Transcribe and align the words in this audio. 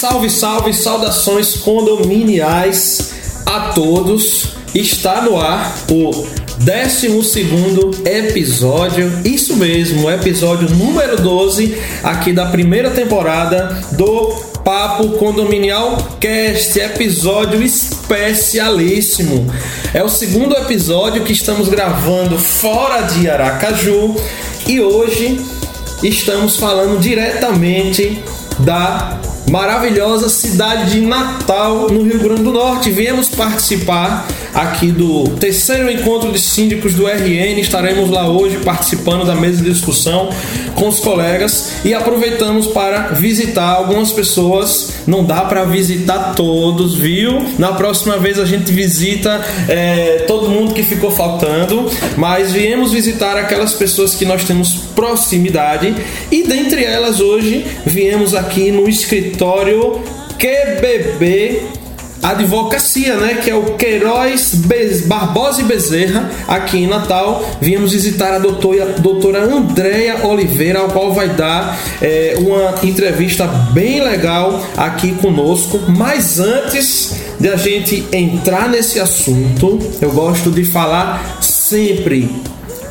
Salve, 0.00 0.30
salve, 0.30 0.72
saudações 0.72 1.56
condominiais 1.56 3.12
a 3.44 3.72
todos. 3.74 4.54
Está 4.74 5.20
no 5.20 5.38
ar 5.38 5.76
o 5.90 6.26
12 6.56 8.00
episódio, 8.06 9.12
isso 9.26 9.56
mesmo, 9.56 10.10
episódio 10.10 10.70
número 10.74 11.20
12 11.20 11.76
aqui 12.02 12.32
da 12.32 12.46
primeira 12.46 12.92
temporada 12.92 13.78
do 13.92 14.28
Papo 14.64 15.18
Condominial 15.18 15.98
Cast, 16.18 16.78
episódio 16.78 17.62
especialíssimo. 17.62 19.52
É 19.92 20.02
o 20.02 20.08
segundo 20.08 20.56
episódio 20.56 21.24
que 21.24 21.34
estamos 21.34 21.68
gravando 21.68 22.38
fora 22.38 23.02
de 23.02 23.28
Aracaju 23.28 24.16
e 24.66 24.80
hoje 24.80 25.38
estamos 26.02 26.56
falando 26.56 26.98
diretamente 26.98 28.18
da 28.60 29.20
maravilhosa 29.50 30.28
cidade 30.28 30.92
de 30.92 31.00
Natal, 31.00 31.88
no 31.90 32.04
Rio 32.04 32.20
Grande 32.20 32.42
do 32.44 32.52
Norte. 32.52 32.90
Viemos 32.90 33.28
participar 33.28 34.26
aqui 34.54 34.90
do 34.90 35.24
terceiro 35.38 35.90
encontro 35.90 36.32
de 36.32 36.38
síndicos 36.38 36.94
do 36.94 37.06
RN. 37.06 37.58
Estaremos 37.60 38.10
lá 38.10 38.28
hoje 38.28 38.58
participando 38.58 39.24
da 39.24 39.34
mesa 39.34 39.62
de 39.62 39.70
discussão 39.70 40.30
com 40.74 40.88
os 40.88 41.00
colegas 41.00 41.72
e 41.84 41.94
aproveitamos 41.94 42.66
para 42.68 43.08
visitar 43.08 43.68
algumas 43.68 44.12
pessoas. 44.12 44.94
Não 45.06 45.24
dá 45.24 45.42
para 45.42 45.64
visitar 45.64 46.34
todos, 46.34 46.94
viu? 46.94 47.44
Na 47.58 47.72
próxima 47.72 48.18
vez 48.18 48.38
a 48.38 48.44
gente 48.44 48.72
visita 48.72 49.44
é, 49.68 50.24
todo 50.26 50.48
mundo 50.48 50.74
que 50.74 50.82
ficou 50.82 51.10
faltando, 51.10 51.90
mas 52.16 52.52
viemos 52.52 52.92
visitar 52.92 53.36
aquelas 53.36 53.72
pessoas 53.72 54.14
que 54.14 54.24
nós 54.24 54.44
temos 54.44 54.74
proximidade 54.94 55.94
e 56.30 56.42
dentre 56.42 56.84
elas 56.84 57.20
hoje 57.20 57.64
viemos 57.86 58.34
aqui 58.34 58.70
no 58.70 58.88
escritório 58.88 60.00
QBB 60.38 61.79
advocacia, 62.22 63.16
né, 63.16 63.40
que 63.42 63.50
é 63.50 63.54
o 63.54 63.74
Queiroz 63.74 64.54
Barbosa 65.06 65.62
e 65.62 65.64
Bezerra, 65.64 66.30
aqui 66.46 66.78
em 66.78 66.86
Natal. 66.86 67.44
Viemos 67.60 67.92
visitar 67.92 68.34
a 68.34 68.38
doutora, 68.38 68.86
doutora 68.98 69.44
Andréia 69.44 70.26
Oliveira, 70.26 70.80
ao 70.80 70.88
qual 70.88 71.12
vai 71.12 71.28
dar 71.28 71.78
é, 72.00 72.36
uma 72.38 72.74
entrevista 72.82 73.46
bem 73.72 74.02
legal 74.02 74.64
aqui 74.76 75.12
conosco. 75.12 75.80
Mas 75.88 76.38
antes 76.38 77.16
de 77.38 77.48
a 77.48 77.56
gente 77.56 78.06
entrar 78.12 78.68
nesse 78.68 79.00
assunto, 79.00 79.78
eu 80.00 80.10
gosto 80.10 80.50
de 80.50 80.64
falar 80.64 81.38
sempre. 81.40 82.30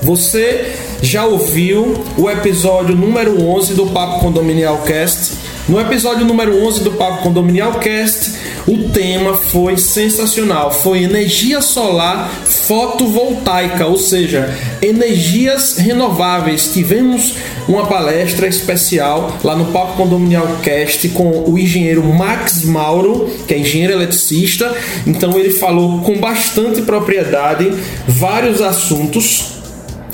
Você 0.02 0.74
já 1.02 1.26
ouviu 1.26 2.04
o 2.18 2.30
episódio 2.30 2.96
número 2.96 3.42
11 3.44 3.74
do 3.74 3.88
Papo 3.88 4.20
Condominial 4.22 4.78
Cast? 4.80 5.34
No 5.68 5.80
episódio 5.80 6.26
número 6.26 6.66
11 6.66 6.84
do 6.84 6.92
Papo 6.94 7.22
Condominial 7.22 7.74
Cast, 7.76 8.32
o 8.68 8.90
tema 8.90 9.36
foi 9.36 9.78
sensacional, 9.78 10.72
foi 10.72 11.04
energia 11.04 11.62
solar 11.62 12.30
fotovoltaica, 12.46 13.86
ou 13.86 13.98
seja, 13.98 14.54
energias 14.82 15.78
renováveis. 15.78 16.72
Tivemos 16.74 17.36
uma 17.68 17.86
palestra 17.86 18.48
especial 18.48 19.38
lá 19.44 19.56
no 19.56 19.66
Papo 19.66 19.98
Condominial 19.98 20.48
Cast 20.62 21.10
com 21.10 21.46
o 21.48 21.58
engenheiro 21.58 22.04
Max 22.04 22.64
Mauro, 22.64 23.30
que 23.48 23.54
é 23.54 23.60
engenheiro 23.60 23.94
eletricista. 23.94 24.74
Então 25.06 25.38
ele 25.38 25.52
falou 25.52 26.02
com 26.02 26.18
bastante 26.18 26.82
propriedade 26.82 27.72
vários 28.08 28.62
assuntos 28.62 29.60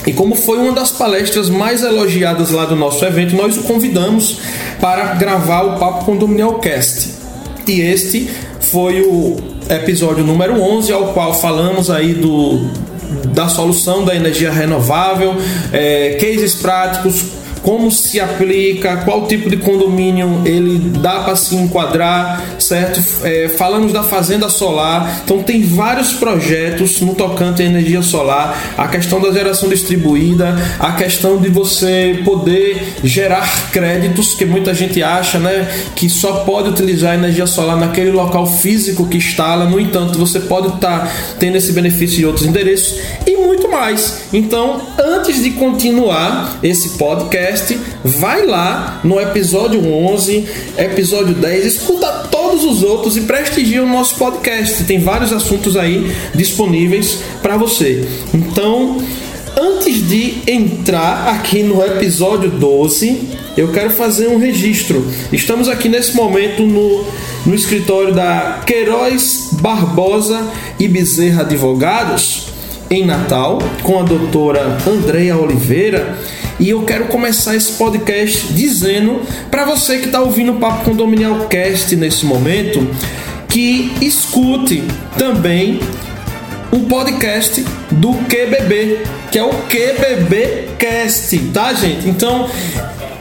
e 0.06 0.14
como 0.14 0.36
foi 0.36 0.60
uma 0.60 0.72
das 0.72 0.92
palestras 0.92 1.50
mais 1.50 1.84
elogiadas 1.84 2.52
lá 2.52 2.66
do 2.66 2.76
nosso 2.76 3.04
evento, 3.04 3.36
nós 3.36 3.58
o 3.58 3.64
convidamos 3.64 4.38
para 4.80 5.16
gravar 5.16 5.64
o 5.64 5.80
Papo 5.80 6.06
Condominial 6.06 6.60
Cast. 6.60 7.25
E 7.68 7.82
este 7.82 8.30
foi 8.60 9.02
o 9.02 9.38
episódio 9.70 10.24
número 10.24 10.62
11, 10.62 10.92
ao 10.92 11.14
qual 11.14 11.34
falamos 11.34 11.90
aí 11.90 12.14
do, 12.14 12.60
da 13.34 13.48
solução 13.48 14.06
da 14.06 14.16
energia 14.16 14.52
renovável, 14.52 15.36
é, 15.74 16.18
cases 16.22 16.56
práticos, 16.56 17.24
como 17.66 17.90
se 17.90 18.20
aplica, 18.20 18.98
qual 18.98 19.26
tipo 19.26 19.50
de 19.50 19.58
condomínio 19.58 20.44
ele 20.46 20.78
dá 21.00 21.22
para 21.22 21.36
se 21.36 21.56
enquadrar, 21.56 22.60
certo? 22.60 23.02
É, 23.24 23.50
falamos 23.50 23.92
da 23.92 24.04
fazenda 24.04 24.48
solar, 24.50 25.22
então 25.26 25.42
tem 25.42 25.64
vários 25.64 26.14
projetos 26.14 27.02
no 27.02 27.16
tocante 27.16 27.64
à 27.64 27.66
energia 27.66 28.04
solar, 28.04 28.76
a 28.78 28.88
questão 28.88 29.20
da 29.20 29.32
geração 29.32 29.68
distribuída, 29.68 30.56
a 30.80 30.92
questão 30.92 31.38
de 31.38 31.50
você 31.50 32.22
poder 32.24 32.98
gerar 33.04 33.72
créditos, 33.72 34.36
que 34.36 34.46
muita 34.46 34.72
gente 34.72 35.02
acha, 35.02 35.40
né, 35.40 35.68
que 35.96 36.08
só 36.08 36.44
pode 36.44 36.70
utilizar 36.70 37.14
a 37.14 37.16
energia 37.16 37.48
solar 37.48 37.78
naquele 37.78 38.12
local 38.12 38.46
físico 38.46 39.08
que 39.08 39.18
instala, 39.18 39.66
no 39.66 39.80
entanto, 39.80 40.20
você 40.20 40.40
pode 40.40 40.68
estar 40.68 41.00
tá 41.00 41.12
tendo 41.40 41.58
esse 41.58 41.72
benefício 41.72 42.22
em 42.22 42.26
outros 42.26 42.46
endereços 42.46 43.00
e 43.26 43.36
muito 43.38 43.68
mais. 43.72 44.26
Então, 44.32 44.82
antes 45.00 45.42
de 45.42 45.50
continuar 45.52 46.60
esse 46.62 46.90
podcast, 46.90 47.55
podcast, 47.56 47.80
vai 48.04 48.46
lá 48.46 49.00
no 49.04 49.20
episódio 49.20 49.82
11, 49.88 50.46
episódio 50.78 51.34
10, 51.34 51.66
escuta 51.66 52.08
todos 52.30 52.64
os 52.66 52.84
outros 52.84 53.16
e 53.16 53.22
prestigia 53.22 53.82
o 53.82 53.88
nosso 53.88 54.16
podcast. 54.16 54.84
Tem 54.84 55.00
vários 55.00 55.32
assuntos 55.32 55.78
aí 55.78 56.12
disponíveis 56.34 57.20
para 57.42 57.56
você. 57.56 58.06
Então, 58.34 59.02
antes 59.58 60.08
de 60.08 60.36
entrar 60.46 61.30
aqui 61.30 61.64
no 61.64 61.84
episódio 61.84 62.50
12, 62.50 63.22
eu 63.56 63.72
quero 63.72 63.92
fazer 63.92 64.28
um 64.28 64.38
registro. 64.38 65.06
Estamos 65.32 65.70
aqui 65.70 65.88
nesse 65.88 66.14
momento 66.14 66.64
no, 66.64 67.06
no 67.46 67.56
escritório 67.56 68.14
da 68.14 68.62
Queiroz 68.66 69.50
Barbosa 69.62 70.46
e 70.78 70.88
Bezerra 70.90 71.42
Advogados, 71.44 72.48
em 72.90 73.06
Natal, 73.06 73.60
com 73.82 74.00
a 74.00 74.04
doutora 74.04 74.78
Andreia 74.86 75.38
Oliveira. 75.38 76.18
E 76.60 76.70
eu 76.70 76.84
quero 76.84 77.06
começar 77.06 77.56
esse 77.56 77.74
podcast 77.74 78.54
dizendo 78.54 79.22
para 79.52 79.66
você 79.66 80.00
que 80.00 80.06
está 80.06 80.22
ouvindo 80.22 80.54
o 80.54 80.56
Papo 80.60 80.86
Condominial 80.86 81.48
Cast 81.48 81.96
nesse 81.96 82.26
momento 82.26 82.88
que 83.50 83.92
escute 84.02 84.84
também 85.18 85.80
o 86.72 86.80
podcast 86.82 87.64
do 87.92 88.14
QBB, 88.14 89.00
que 89.32 89.40
é 89.40 89.44
o 89.44 89.50
QBB 89.50 90.70
Cast, 90.78 91.38
tá, 91.54 91.74
gente? 91.74 92.10
Então, 92.10 92.50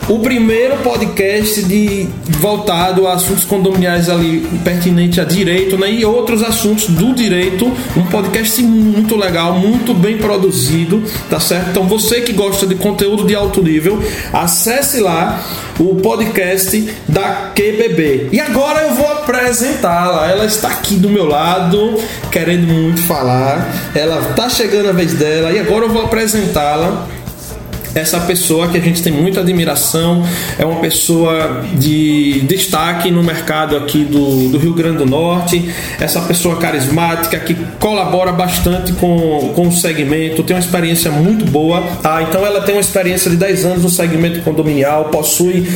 o 0.09 0.19
primeiro 0.19 0.76
podcast 0.78 1.62
de 1.62 2.09
voltado 2.38 3.06
a 3.06 3.15
assuntos 3.15 3.44
condominiais 3.44 4.09
ali 4.10 4.47
pertinente 4.62 5.20
a 5.20 5.25
direito, 5.25 5.78
né, 5.78 5.91
e 5.91 6.04
outros 6.04 6.42
assuntos 6.42 6.88
do 6.88 7.15
direito, 7.15 7.70
um 7.97 8.04
podcast 8.04 8.62
muito 8.62 9.16
legal, 9.16 9.59
muito 9.59 9.94
bem 9.94 10.19
produzido, 10.19 11.03
tá 11.31 11.41
certo? 11.41 11.70
Então 11.70 11.84
você 11.84 12.20
que 12.20 12.32
gosta 12.32 12.66
de 12.66 12.75
conteúdo 12.75 13.25
de 13.25 13.34
alto 13.34 13.62
nível, 13.62 14.03
acesse 14.32 15.00
lá 15.00 15.42
o 15.78 15.97
podcast 15.97 16.86
da 17.09 17.53
QBB. 17.54 18.28
E 18.32 18.41
agora 18.41 18.82
eu 18.82 18.94
vou 18.94 19.10
apresentá-la. 19.10 20.31
Ela 20.31 20.44
está 20.44 20.68
aqui 20.68 20.95
do 20.95 21.09
meu 21.09 21.27
lado, 21.27 21.98
querendo 22.30 22.66
muito 22.66 23.03
falar. 23.03 23.72
Ela 23.95 24.21
tá 24.36 24.48
chegando 24.48 24.91
a 24.91 24.92
vez 24.92 25.15
dela 25.15 25.51
e 25.51 25.59
agora 25.59 25.86
eu 25.86 25.91
vou 25.91 26.03
apresentá-la 26.03 27.09
essa 27.94 28.20
pessoa 28.20 28.68
que 28.68 28.76
a 28.76 28.80
gente 28.80 29.02
tem 29.02 29.12
muita 29.12 29.41
admiração, 29.41 30.24
é 30.58 30.64
uma 30.64 30.80
pessoa 30.80 31.64
de 31.74 32.41
destaque 32.42 33.10
no 33.10 33.22
mercado 33.22 33.76
aqui 33.76 34.04
do, 34.04 34.48
do 34.48 34.58
Rio 34.58 34.74
Grande 34.74 34.98
do 34.98 35.06
Norte, 35.06 35.70
essa 36.00 36.20
pessoa 36.22 36.56
carismática 36.56 37.38
que 37.38 37.54
colabora 37.78 38.32
bastante 38.32 38.92
com, 38.94 39.52
com 39.54 39.68
o 39.68 39.72
segmento, 39.72 40.42
tem 40.42 40.56
uma 40.56 40.62
experiência 40.62 41.10
muito 41.10 41.44
boa, 41.44 41.82
tá? 42.02 42.22
Então 42.22 42.44
ela 42.44 42.60
tem 42.60 42.74
uma 42.74 42.80
experiência 42.80 43.30
de 43.30 43.36
10 43.36 43.64
anos 43.64 43.82
no 43.82 43.91
segmento 43.91 44.41
condominial, 44.41 45.06
possui 45.06 45.68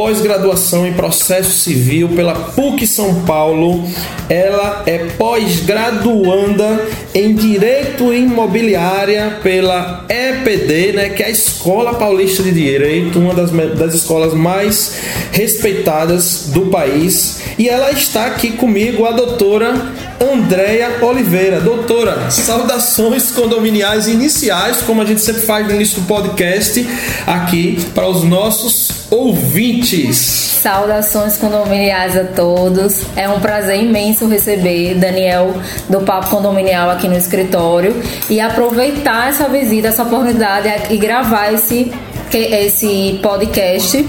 pós-graduação 0.00 0.86
em 0.86 0.94
processo 0.94 1.50
civil 1.50 2.08
pela 2.08 2.32
PUC 2.32 2.86
São 2.86 3.22
Paulo. 3.26 3.86
Ela 4.30 4.82
é 4.86 4.96
pós-graduanda 5.18 6.86
em 7.14 7.34
direito 7.34 8.10
imobiliária 8.10 9.40
pela 9.42 10.06
EPD, 10.08 10.92
né, 10.92 11.08
que 11.10 11.22
é 11.22 11.26
a 11.26 11.30
Escola 11.30 11.92
Paulista 11.96 12.42
de 12.42 12.50
Direito, 12.50 13.18
uma 13.18 13.34
das, 13.34 13.50
das 13.50 13.92
escolas 13.92 14.32
mais 14.32 14.96
respeitadas 15.32 16.46
do 16.46 16.62
país. 16.68 17.42
E 17.58 17.68
ela 17.68 17.90
está 17.90 18.24
aqui 18.24 18.52
comigo, 18.52 19.04
a 19.04 19.10
doutora 19.10 19.74
Andréia 20.20 20.98
Oliveira. 21.00 21.60
Doutora, 21.60 22.30
saudações 22.30 23.30
condominiais 23.30 24.06
iniciais, 24.06 24.82
como 24.82 25.00
a 25.00 25.06
gente 25.06 25.22
sempre 25.22 25.40
faz 25.40 25.66
no 25.66 25.74
início 25.74 26.02
do 26.02 26.06
podcast, 26.06 26.86
aqui 27.26 27.82
para 27.94 28.06
os 28.06 28.22
nossos 28.22 29.06
ouvintes. 29.10 30.18
Saudações 30.18 31.38
condominiais 31.38 32.14
a 32.18 32.24
todos. 32.24 33.02
É 33.16 33.26
um 33.30 33.40
prazer 33.40 33.82
imenso 33.82 34.28
receber 34.28 34.94
Daniel 34.94 35.54
do 35.88 36.02
Papo 36.02 36.28
Condominial 36.28 36.90
aqui 36.90 37.08
no 37.08 37.16
escritório 37.16 37.96
e 38.28 38.40
aproveitar 38.40 39.30
essa 39.30 39.48
visita, 39.48 39.88
essa 39.88 40.02
oportunidade 40.02 40.68
e 40.90 40.98
gravar 40.98 41.50
esse, 41.50 41.90
esse 42.30 43.18
podcast 43.22 44.06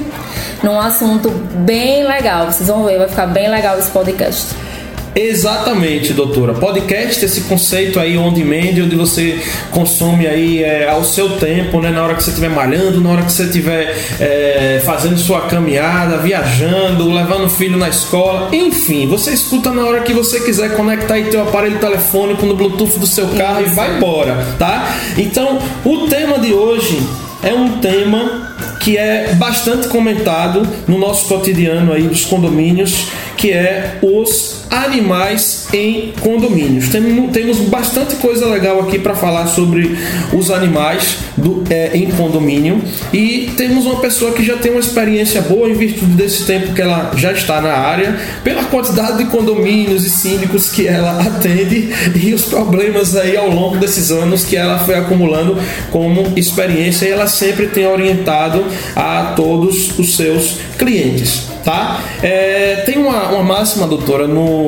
num 0.61 0.77
assunto 0.77 1.29
bem 1.29 2.03
legal. 2.03 2.51
Vocês 2.51 2.67
vão 2.67 2.83
ver, 2.83 2.97
vai 2.97 3.07
ficar 3.07 3.27
bem 3.27 3.49
legal 3.49 3.79
esse 3.79 3.89
podcast. 3.89 4.70
Exatamente, 5.15 6.13
doutora. 6.13 6.53
Podcast, 6.53 7.25
esse 7.25 7.41
conceito 7.41 7.99
aí 7.99 8.17
on 8.17 8.31
demand, 8.31 8.81
onde 8.83 8.95
você 8.95 9.39
consome 9.69 10.25
aí 10.25 10.63
é, 10.63 10.89
ao 10.89 11.03
seu 11.03 11.37
tempo, 11.37 11.81
né? 11.81 11.91
Na 11.91 12.03
hora 12.03 12.15
que 12.15 12.23
você 12.23 12.29
estiver 12.29 12.49
malhando, 12.49 13.01
na 13.01 13.09
hora 13.09 13.23
que 13.23 13.31
você 13.31 13.43
estiver 13.43 13.93
é, 14.19 14.81
fazendo 14.85 15.17
sua 15.17 15.41
caminhada, 15.41 16.17
viajando, 16.17 17.11
levando 17.11 17.45
o 17.45 17.49
filho 17.49 17.77
na 17.77 17.89
escola, 17.89 18.49
enfim, 18.53 19.05
você 19.07 19.31
escuta 19.31 19.71
na 19.71 19.83
hora 19.83 20.01
que 20.01 20.13
você 20.13 20.39
quiser 20.39 20.75
conectar 20.75 21.15
aí 21.15 21.25
teu 21.25 21.41
aparelho 21.41 21.79
telefônico 21.79 22.45
no 22.45 22.55
Bluetooth 22.55 22.97
do 22.97 23.07
seu 23.07 23.27
carro 23.29 23.61
Isso. 23.61 23.71
e 23.71 23.75
vai 23.75 23.97
embora, 23.97 24.47
tá? 24.57 24.95
Então, 25.17 25.59
o 25.83 26.07
tema 26.07 26.39
de 26.39 26.53
hoje 26.53 27.01
é 27.43 27.53
um 27.53 27.79
tema 27.79 28.49
que 28.79 28.97
é 28.97 29.33
bastante 29.35 29.89
comentado 29.89 30.67
no 30.87 30.97
nosso 30.97 31.27
cotidiano 31.27 31.91
aí 31.91 32.03
dos 32.03 32.25
condomínios, 32.25 33.07
que 33.35 33.51
é 33.51 33.97
os 34.01 34.60
animais 34.71 35.67
em 35.73 36.13
condomínios. 36.21 36.87
Temos, 36.89 37.59
bastante 37.67 38.15
coisa 38.15 38.45
legal 38.47 38.79
aqui 38.79 38.97
para 38.97 39.13
falar 39.13 39.47
sobre 39.47 39.97
os 40.33 40.49
animais 40.49 41.17
do, 41.35 41.63
é, 41.69 41.91
em 41.93 42.09
condomínio 42.11 42.81
e 43.11 43.51
temos 43.57 43.85
uma 43.85 43.99
pessoa 43.99 44.31
que 44.31 44.43
já 44.43 44.55
tem 44.55 44.71
uma 44.71 44.79
experiência 44.79 45.41
boa 45.41 45.69
em 45.69 45.73
virtude 45.73 46.13
desse 46.13 46.45
tempo 46.45 46.73
que 46.73 46.81
ela 46.81 47.11
já 47.17 47.33
está 47.33 47.59
na 47.59 47.73
área, 47.73 48.17
pela 48.43 48.63
quantidade 48.63 49.17
de 49.17 49.25
condomínios 49.25 50.05
e 50.05 50.09
síndicos 50.09 50.69
que 50.69 50.87
ela 50.87 51.19
atende 51.21 51.93
e 52.15 52.33
os 52.33 52.45
problemas 52.45 53.15
aí 53.15 53.35
ao 53.35 53.49
longo 53.49 53.77
desses 53.77 54.11
anos 54.11 54.45
que 54.45 54.55
ela 54.55 54.79
foi 54.79 54.95
acumulando 54.95 55.57
como 55.91 56.31
experiência 56.37 57.05
e 57.05 57.11
ela 57.11 57.27
sempre 57.27 57.67
tem 57.67 57.85
orientado 57.85 58.63
a 58.95 59.33
todos 59.35 59.99
os 59.99 60.15
seus 60.15 60.57
clientes 60.77 61.51
tá? 61.63 62.03
É, 62.21 62.83
tem 62.85 62.97
uma, 62.97 63.29
uma 63.29 63.43
máxima, 63.43 63.87
doutora, 63.87 64.27
no. 64.27 64.60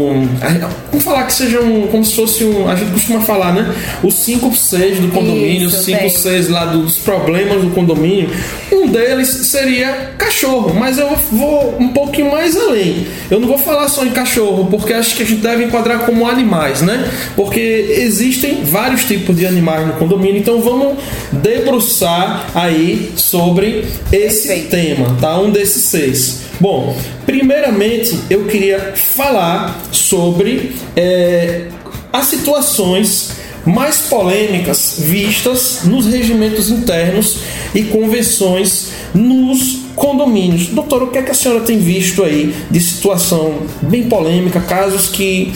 Vamos 0.90 1.04
falar 1.04 1.26
que 1.26 1.34
seja 1.34 1.62
um. 1.62 1.88
como 1.88 2.04
se 2.04 2.16
fosse 2.16 2.44
um. 2.44 2.68
A 2.70 2.76
gente 2.76 2.92
costuma 2.92 3.22
falar, 3.22 3.54
né? 3.54 3.74
Os 4.04 4.16
5 4.16 4.56
6 4.56 5.00
do 5.00 5.08
condomínio, 5.10 5.68
os 5.68 5.76
5 5.76 6.10
6 6.10 6.50
lá 6.50 6.66
dos 6.66 6.98
problemas 6.98 7.62
do 7.62 7.70
condomínio. 7.72 8.30
Um 8.72 8.88
deles 8.88 9.30
seria 9.30 10.14
cachorro, 10.18 10.74
mas 10.74 10.98
eu 10.98 11.16
vou 11.32 11.76
um 11.80 11.90
pouquinho 11.90 12.32
mais 12.32 12.56
além. 12.56 13.08
Eu 13.30 13.40
não 13.40 13.48
vou 13.48 13.58
falar 13.58 13.88
só 13.88 14.06
em 14.06 14.12
cachorro, 14.12 14.68
porque 14.70 14.94
acho 14.94 15.16
que 15.16 15.24
a 15.24 15.26
gente 15.26 15.42
deve 15.42 15.64
enquadrar 15.64 16.00
como 16.00 16.28
animais, 16.28 16.82
né? 16.82 17.10
Porque 17.36 17.60
existem 17.60 18.64
vários 18.64 19.06
tipos 19.06 19.36
de 19.38 19.46
animais 19.46 19.88
no 19.88 19.94
condomínio, 19.94 20.38
então 20.38 20.62
vamos 20.62 20.98
debruçar 21.32 22.48
aí 22.54 23.12
sobre 23.16 23.86
esse 24.12 24.48
Perfeito. 24.48 24.70
tema, 24.70 25.18
tá? 25.20 25.40
Um 25.40 25.50
desses 25.52 25.84
seis. 25.86 26.42
Bom, 26.60 26.96
primeiramente 27.26 28.18
eu 28.30 28.46
queria 28.46 28.94
falar 28.96 29.82
sobre 29.92 30.76
é, 30.96 31.68
as 32.12 32.26
situações 32.28 33.32
mais 33.66 34.02
polêmicas 34.02 34.96
vistas 35.00 35.82
nos 35.86 36.06
regimentos 36.06 36.70
internos 36.70 37.40
e 37.74 37.84
convenções 37.84 38.92
nos 39.14 39.84
condomínios. 39.96 40.68
Doutor, 40.68 41.04
o 41.04 41.08
que, 41.08 41.18
é 41.18 41.22
que 41.22 41.32
a 41.32 41.34
senhora 41.34 41.62
tem 41.62 41.78
visto 41.80 42.24
aí 42.24 42.54
de 42.70 42.80
situação 42.80 43.62
bem 43.82 44.04
polêmica, 44.04 44.60
casos 44.60 45.08
que 45.08 45.54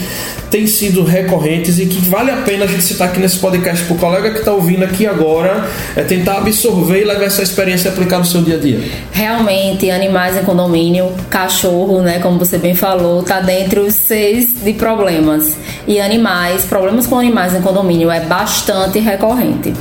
têm 0.50 0.66
sido 0.66 1.04
recorrentes 1.04 1.78
e 1.78 1.86
que 1.86 2.00
vale 2.08 2.30
a 2.30 2.38
pena 2.38 2.64
a 2.64 2.68
gente 2.68 2.82
citar 2.82 3.08
aqui 3.08 3.20
nesse 3.20 3.38
podcast 3.38 3.84
para 3.84 3.94
o 3.94 3.98
colega 3.98 4.30
que 4.30 4.38
está 4.38 4.52
ouvindo 4.52 4.84
aqui 4.84 5.06
agora, 5.06 5.68
é 5.96 6.02
tentar 6.02 6.38
absorver 6.38 7.02
e 7.02 7.04
levar 7.04 7.24
essa 7.24 7.42
experiência 7.42 7.88
e 7.88 7.92
aplicar 7.92 8.18
no 8.18 8.24
seu 8.24 8.42
dia 8.42 8.56
a 8.56 8.58
dia? 8.58 8.80
Realmente, 9.12 9.90
animais 9.90 10.36
em 10.36 10.44
condomínio, 10.44 11.12
cachorro, 11.30 12.00
né, 12.00 12.18
como 12.18 12.38
você 12.38 12.58
bem 12.58 12.74
falou, 12.74 13.20
está 13.20 13.40
dentre 13.40 13.80
os 13.80 13.94
seis 13.94 14.62
de 14.62 14.72
problemas. 14.72 15.56
E 15.86 16.00
animais, 16.00 16.64
problemas 16.64 17.06
com 17.06 17.18
animais 17.18 17.54
em 17.54 17.60
condomínio 17.60 18.10
é 18.10 18.20
bastante 18.20 18.98
recorrente. 18.98 19.72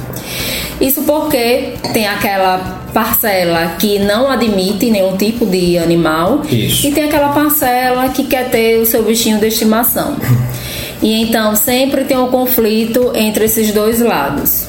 Isso 0.80 1.02
porque 1.04 1.74
tem 1.92 2.08
aquela 2.08 2.84
parcela 2.94 3.76
que 3.80 3.98
não 4.00 4.30
admite 4.30 4.92
nenhum 4.92 5.18
tipo 5.18 5.46
de 5.46 5.78
animal 5.78 6.42
Isso. 6.50 6.88
e 6.88 6.92
tem 6.92 7.06
aquela 7.06 7.30
parcela 7.30 8.10
que 8.10 8.24
quer 8.24 8.50
ter 8.50 8.80
o 8.80 8.86
seu 8.86 9.04
bichinho 9.04 9.40
de 9.40 9.48
estimação. 9.48 10.16
E 11.02 11.22
então 11.22 11.56
sempre 11.56 12.04
tem 12.04 12.18
um 12.18 12.28
conflito 12.28 13.12
entre 13.16 13.46
esses 13.46 13.72
dois 13.72 14.00
lados. 14.00 14.68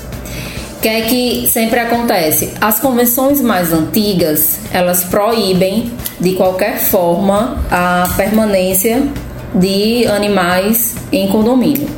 O 0.76 0.80
que 0.80 0.88
é 0.88 1.00
que 1.00 1.48
sempre 1.48 1.80
acontece? 1.80 2.52
As 2.60 2.78
convenções 2.78 3.40
mais 3.40 3.72
antigas, 3.72 4.60
elas 4.72 5.02
proíbem 5.04 5.90
de 6.20 6.34
qualquer 6.34 6.78
forma 6.78 7.58
a 7.70 8.08
permanência 8.16 9.02
de 9.54 10.06
animais 10.06 10.94
em 11.10 11.26
condomínio. 11.28 11.88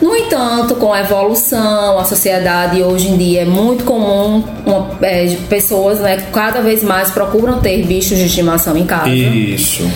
No 0.00 0.16
entanto, 0.16 0.76
com 0.76 0.92
a 0.92 1.00
evolução, 1.00 1.98
a 1.98 2.04
sociedade 2.04 2.82
hoje 2.82 3.08
em 3.08 3.16
dia 3.16 3.42
é 3.42 3.44
muito 3.44 3.84
comum 3.84 4.42
uma, 4.64 4.90
é, 5.02 5.36
pessoas, 5.48 6.00
né, 6.00 6.16
cada 6.32 6.60
vez 6.60 6.82
mais 6.82 7.10
procuram 7.10 7.60
ter 7.60 7.84
bichos 7.84 8.18
de 8.18 8.26
estimação 8.26 8.76
em 8.76 8.86
casa. 8.86 9.08
Isso. 9.10 9.88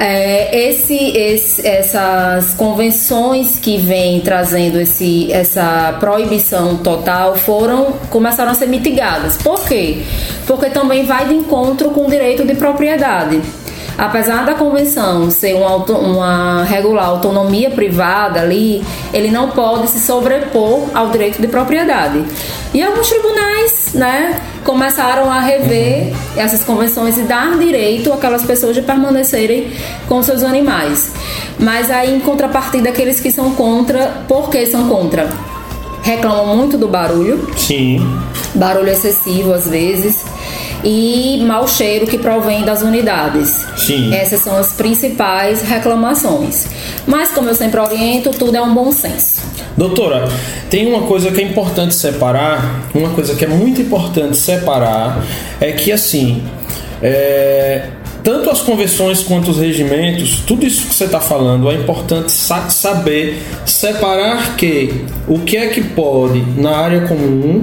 É, 0.00 0.68
esse, 0.68 0.94
esse, 0.94 1.66
essas 1.66 2.54
convenções 2.54 3.58
que 3.58 3.78
vêm 3.78 4.20
trazendo 4.20 4.80
esse, 4.80 5.32
essa 5.32 5.96
proibição 5.98 6.76
total 6.76 7.34
foram 7.34 7.94
começaram 8.08 8.52
a 8.52 8.54
ser 8.54 8.66
mitigadas. 8.66 9.36
Por 9.36 9.66
quê? 9.66 10.04
Porque 10.46 10.70
também 10.70 11.04
vai 11.04 11.26
de 11.26 11.34
encontro 11.34 11.90
com 11.90 12.06
o 12.06 12.08
direito 12.08 12.46
de 12.46 12.54
propriedade. 12.54 13.42
Apesar 13.98 14.46
da 14.46 14.54
convenção 14.54 15.28
ser 15.28 15.54
uma, 15.54 15.74
uma 15.76 16.62
regular 16.62 17.06
autonomia 17.06 17.68
privada 17.68 18.40
ali, 18.40 18.80
ele 19.12 19.28
não 19.28 19.50
pode 19.50 19.90
se 19.90 19.98
sobrepor 19.98 20.84
ao 20.94 21.08
direito 21.10 21.42
de 21.42 21.48
propriedade. 21.48 22.24
E 22.72 22.80
alguns 22.80 23.08
tribunais, 23.08 23.94
né, 23.94 24.40
começaram 24.64 25.28
a 25.28 25.40
rever 25.40 26.12
essas 26.36 26.62
convenções 26.62 27.18
e 27.18 27.22
dar 27.22 27.58
direito 27.58 28.12
àquelas 28.12 28.44
pessoas 28.44 28.76
de 28.76 28.82
permanecerem 28.82 29.72
com 30.06 30.22
seus 30.22 30.44
animais. 30.44 31.10
Mas 31.58 31.90
aí, 31.90 32.14
em 32.14 32.20
contrapartida, 32.20 32.90
aqueles 32.90 33.18
que 33.18 33.32
são 33.32 33.56
contra, 33.56 34.22
por 34.28 34.48
que 34.48 34.64
são 34.66 34.88
contra? 34.88 35.28
Reclamam 36.02 36.56
muito 36.56 36.78
do 36.78 36.86
barulho. 36.86 37.48
Sim. 37.56 37.98
Barulho 38.54 38.90
excessivo 38.90 39.52
às 39.52 39.66
vezes 39.66 40.24
e 40.84 41.42
mau 41.44 41.66
cheiro 41.66 42.06
que 42.06 42.18
provém 42.18 42.64
das 42.64 42.82
unidades. 42.82 43.66
Sim. 43.76 44.14
Essas 44.14 44.40
são 44.40 44.56
as 44.56 44.72
principais 44.72 45.62
reclamações. 45.62 46.68
Mas, 47.06 47.30
como 47.30 47.48
eu 47.48 47.54
sempre 47.54 47.80
oriento, 47.80 48.30
tudo 48.30 48.56
é 48.56 48.62
um 48.62 48.74
bom 48.74 48.92
senso. 48.92 49.42
Doutora, 49.76 50.28
tem 50.68 50.92
uma 50.92 51.06
coisa 51.06 51.30
que 51.30 51.40
é 51.40 51.44
importante 51.44 51.94
separar, 51.94 52.90
uma 52.94 53.10
coisa 53.10 53.34
que 53.34 53.44
é 53.44 53.48
muito 53.48 53.80
importante 53.80 54.36
separar, 54.36 55.24
é 55.60 55.70
que 55.72 55.92
assim, 55.92 56.42
é, 57.00 57.86
tanto 58.22 58.50
as 58.50 58.60
convenções 58.60 59.22
quanto 59.22 59.50
os 59.50 59.58
regimentos, 59.58 60.40
tudo 60.46 60.66
isso 60.66 60.86
que 60.86 60.94
você 60.94 61.04
está 61.04 61.20
falando, 61.20 61.70
é 61.70 61.74
importante 61.74 62.32
saber 62.32 63.42
separar 63.64 64.56
que 64.56 65.04
o 65.26 65.38
que 65.38 65.56
é 65.56 65.68
que 65.68 65.82
pode 65.82 66.40
na 66.60 66.76
área 66.76 67.06
comum 67.06 67.62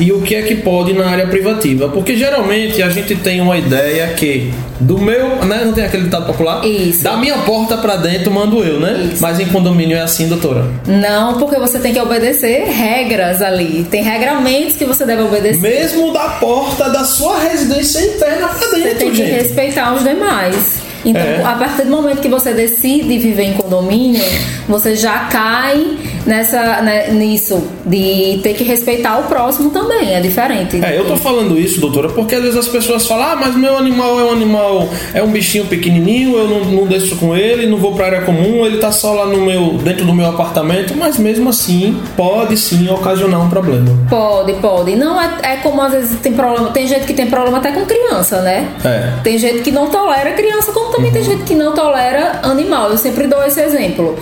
e 0.00 0.12
o 0.12 0.20
que 0.22 0.34
é 0.34 0.42
que 0.42 0.56
pode 0.56 0.92
na 0.92 1.06
área 1.08 1.26
privativa. 1.26 1.88
Porque 1.88 2.16
geralmente 2.16 2.82
a 2.82 2.88
gente 2.90 3.14
tem 3.16 3.40
uma 3.40 3.56
ideia 3.56 4.08
que 4.08 4.52
do 4.80 4.98
meu, 4.98 5.44
né, 5.44 5.62
não 5.64 5.72
tem 5.72 5.84
aquele 5.84 6.04
ditado 6.04 6.26
popular? 6.26 6.66
Isso. 6.66 7.04
Da 7.04 7.16
minha 7.16 7.38
porta 7.38 7.76
pra 7.78 7.96
dentro 7.96 8.30
mando 8.32 8.62
eu, 8.64 8.80
né? 8.80 9.10
Isso. 9.12 9.22
Mas 9.22 9.38
em 9.38 9.46
condomínio 9.46 9.96
é 9.96 10.00
assim, 10.00 10.28
doutora. 10.28 10.66
Não, 10.86 11.38
porque 11.38 11.56
você 11.58 11.78
tem 11.78 11.92
que 11.92 12.00
obedecer 12.00 12.64
regras 12.68 13.40
ali. 13.40 13.86
Tem 13.90 14.02
regramentos 14.02 14.76
que 14.76 14.84
você 14.84 15.04
deve 15.06 15.22
obedecer. 15.22 15.60
Mesmo 15.60 16.12
da 16.12 16.28
porta 16.40 16.90
da 16.90 17.04
sua 17.04 17.38
residência 17.38 18.00
interna 18.00 18.48
pra 18.48 18.66
dentro, 18.68 18.82
Você 18.82 18.94
tem 18.96 19.10
que 19.10 19.16
gente. 19.16 19.30
respeitar 19.30 19.94
os 19.94 20.02
demais. 20.02 20.82
Então, 21.04 21.20
É. 21.22 21.42
a 21.44 21.52
partir 21.52 21.82
do 21.82 21.90
momento 21.90 22.20
que 22.20 22.28
você 22.28 22.52
decide 22.54 23.18
viver 23.18 23.42
em 23.44 23.52
condomínio, 23.52 24.24
você 24.66 24.96
já 24.96 25.26
cai 25.30 25.86
nessa, 26.26 26.82
né, 26.82 27.10
nisso 27.10 27.62
de 27.84 28.40
ter 28.42 28.54
que 28.54 28.64
respeitar 28.64 29.18
o 29.18 29.24
próximo 29.24 29.70
também. 29.70 30.14
É 30.14 30.20
diferente. 30.20 30.82
É, 30.82 30.98
eu 30.98 31.06
tô 31.06 31.16
falando 31.16 31.58
isso, 31.58 31.80
doutora, 31.80 32.08
porque 32.08 32.34
às 32.34 32.42
vezes 32.42 32.56
as 32.56 32.68
pessoas 32.68 33.06
falam, 33.06 33.32
ah, 33.32 33.36
mas 33.36 33.54
meu 33.54 33.76
animal 33.76 34.18
é 34.20 34.24
um 34.24 34.32
animal, 34.32 34.88
é 35.12 35.22
um 35.22 35.30
bichinho 35.30 35.66
pequenininho, 35.66 36.36
eu 36.36 36.48
não, 36.48 36.64
não 36.64 36.86
desço 36.86 37.16
com 37.16 37.36
ele, 37.36 37.66
não 37.66 37.78
vou 37.78 37.94
pra 37.94 38.06
área 38.06 38.22
comum, 38.22 38.64
ele 38.64 38.78
tá 38.78 38.90
só 38.90 39.12
lá 39.12 39.26
no 39.26 39.44
meu, 39.44 39.74
dentro 39.78 40.04
do 40.04 40.14
meu 40.14 40.26
apartamento, 40.26 40.94
mas 40.96 41.18
mesmo 41.18 41.48
assim, 41.50 42.00
pode 42.16 42.56
sim 42.56 42.88
ocasionar 42.88 43.44
um 43.44 43.48
problema. 43.48 43.86
Pode, 44.08 44.52
pode. 44.54 44.96
Não 44.96 45.20
é, 45.20 45.30
é 45.42 45.56
como 45.56 45.80
às 45.82 45.92
vezes 45.92 46.18
tem 46.20 46.32
problema. 46.32 46.70
Tem 46.70 46.86
gente 46.86 47.06
que 47.06 47.14
tem 47.14 47.26
problema 47.26 47.58
até 47.58 47.72
com 47.72 47.84
criança, 47.84 48.40
né? 48.40 48.68
É. 48.84 49.12
Tem 49.22 49.38
gente 49.38 49.60
que 49.60 49.70
não 49.70 49.88
tolera 49.88 50.32
criança, 50.32 50.72
como 50.72 50.90
também 50.90 51.12
tem 51.12 51.22
gente 51.22 51.44
que 51.44 51.54
não 51.54 51.72
tolera 51.72 52.40
animal. 52.42 52.90
Eu 52.90 52.98
sempre 52.98 53.26
dou 53.26 53.42
esse 53.44 53.60
exemplo. 53.60 54.16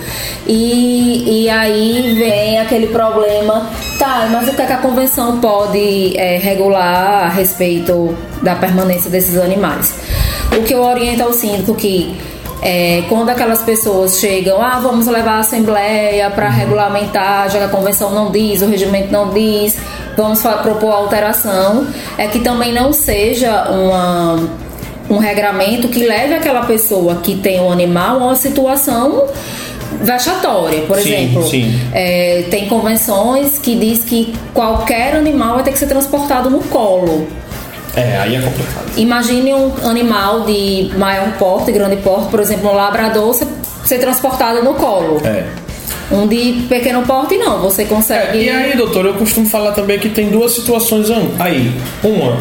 E, 0.47 1.43
e 1.43 1.49
aí 1.49 1.92
vem 2.01 2.59
aquele 2.59 2.87
problema. 2.87 3.69
Tá, 3.97 4.27
mas 4.31 4.47
o 4.47 4.53
que, 4.53 4.61
é 4.61 4.65
que 4.65 4.73
a 4.73 4.77
convenção 4.77 5.39
pode 5.39 6.17
é, 6.17 6.37
regular 6.37 7.25
a 7.25 7.29
respeito 7.29 8.15
da 8.41 8.55
permanência 8.55 9.09
desses 9.09 9.37
animais? 9.37 9.93
O 10.57 10.63
que 10.63 10.73
eu 10.73 10.81
oriento 10.81 11.23
ao 11.23 11.33
síndico 11.33 11.75
que 11.75 12.17
é, 12.61 13.03
quando 13.09 13.29
aquelas 13.29 13.61
pessoas 13.61 14.19
chegam, 14.19 14.61
ah, 14.61 14.79
vamos 14.81 15.05
levar 15.07 15.33
a 15.33 15.39
assembleia 15.39 16.29
para 16.29 16.47
regulamentar, 16.47 17.49
já 17.49 17.59
que 17.59 17.65
a 17.65 17.67
convenção 17.67 18.11
não 18.11 18.31
diz, 18.31 18.61
o 18.61 18.67
regimento 18.67 19.11
não 19.11 19.31
diz, 19.31 19.77
vamos 20.15 20.41
propor 20.41 20.93
alteração, 20.93 21.85
é 22.17 22.27
que 22.27 22.39
também 22.39 22.71
não 22.71 22.93
seja 22.93 23.65
uma, 23.69 24.49
um 25.09 25.17
regramento 25.17 25.89
que 25.89 26.05
leve 26.05 26.35
aquela 26.35 26.65
pessoa 26.65 27.15
que 27.15 27.35
tem 27.35 27.59
o 27.59 27.69
animal 27.69 28.21
a 28.21 28.25
uma 28.27 28.35
situação 28.35 29.27
vexatória, 30.01 30.81
por 30.81 30.97
Sim, 30.97 31.13
exemplo. 31.13 31.47
sim. 31.47 31.79
É, 31.93 32.45
tem 32.49 32.67
convenções 32.67 33.57
que 33.57 33.75
diz 33.75 34.03
que 34.03 34.33
qualquer 34.53 35.15
animal 35.15 35.55
vai 35.55 35.63
ter 35.63 35.71
que 35.71 35.79
ser 35.79 35.87
transportado 35.87 36.49
no 36.49 36.59
colo. 36.63 37.27
É, 37.95 38.17
aí 38.17 38.35
é 38.35 38.41
complicado. 38.41 38.85
Imagine 38.97 39.53
um 39.53 39.71
animal 39.87 40.41
de 40.41 40.91
maior 40.97 41.31
porte, 41.37 41.71
grande 41.71 41.97
porte, 41.97 42.29
por 42.29 42.39
exemplo, 42.39 42.71
um 42.71 42.75
labrador, 42.75 43.33
ser, 43.33 43.47
ser 43.85 43.99
transportado 43.99 44.63
no 44.63 44.73
colo. 44.73 45.21
É. 45.23 45.45
Um 46.11 46.27
de 46.27 46.65
pequeno 46.67 47.03
porte, 47.03 47.37
não. 47.37 47.59
Você 47.61 47.85
consegue. 47.85 48.37
E 48.39 48.49
aí, 48.49 48.75
doutor, 48.75 49.05
eu 49.05 49.13
costumo 49.13 49.47
falar 49.47 49.71
também 49.71 49.99
que 49.99 50.09
tem 50.09 50.29
duas 50.29 50.51
situações 50.53 51.07
aí. 51.39 51.71
Uma, 52.03 52.37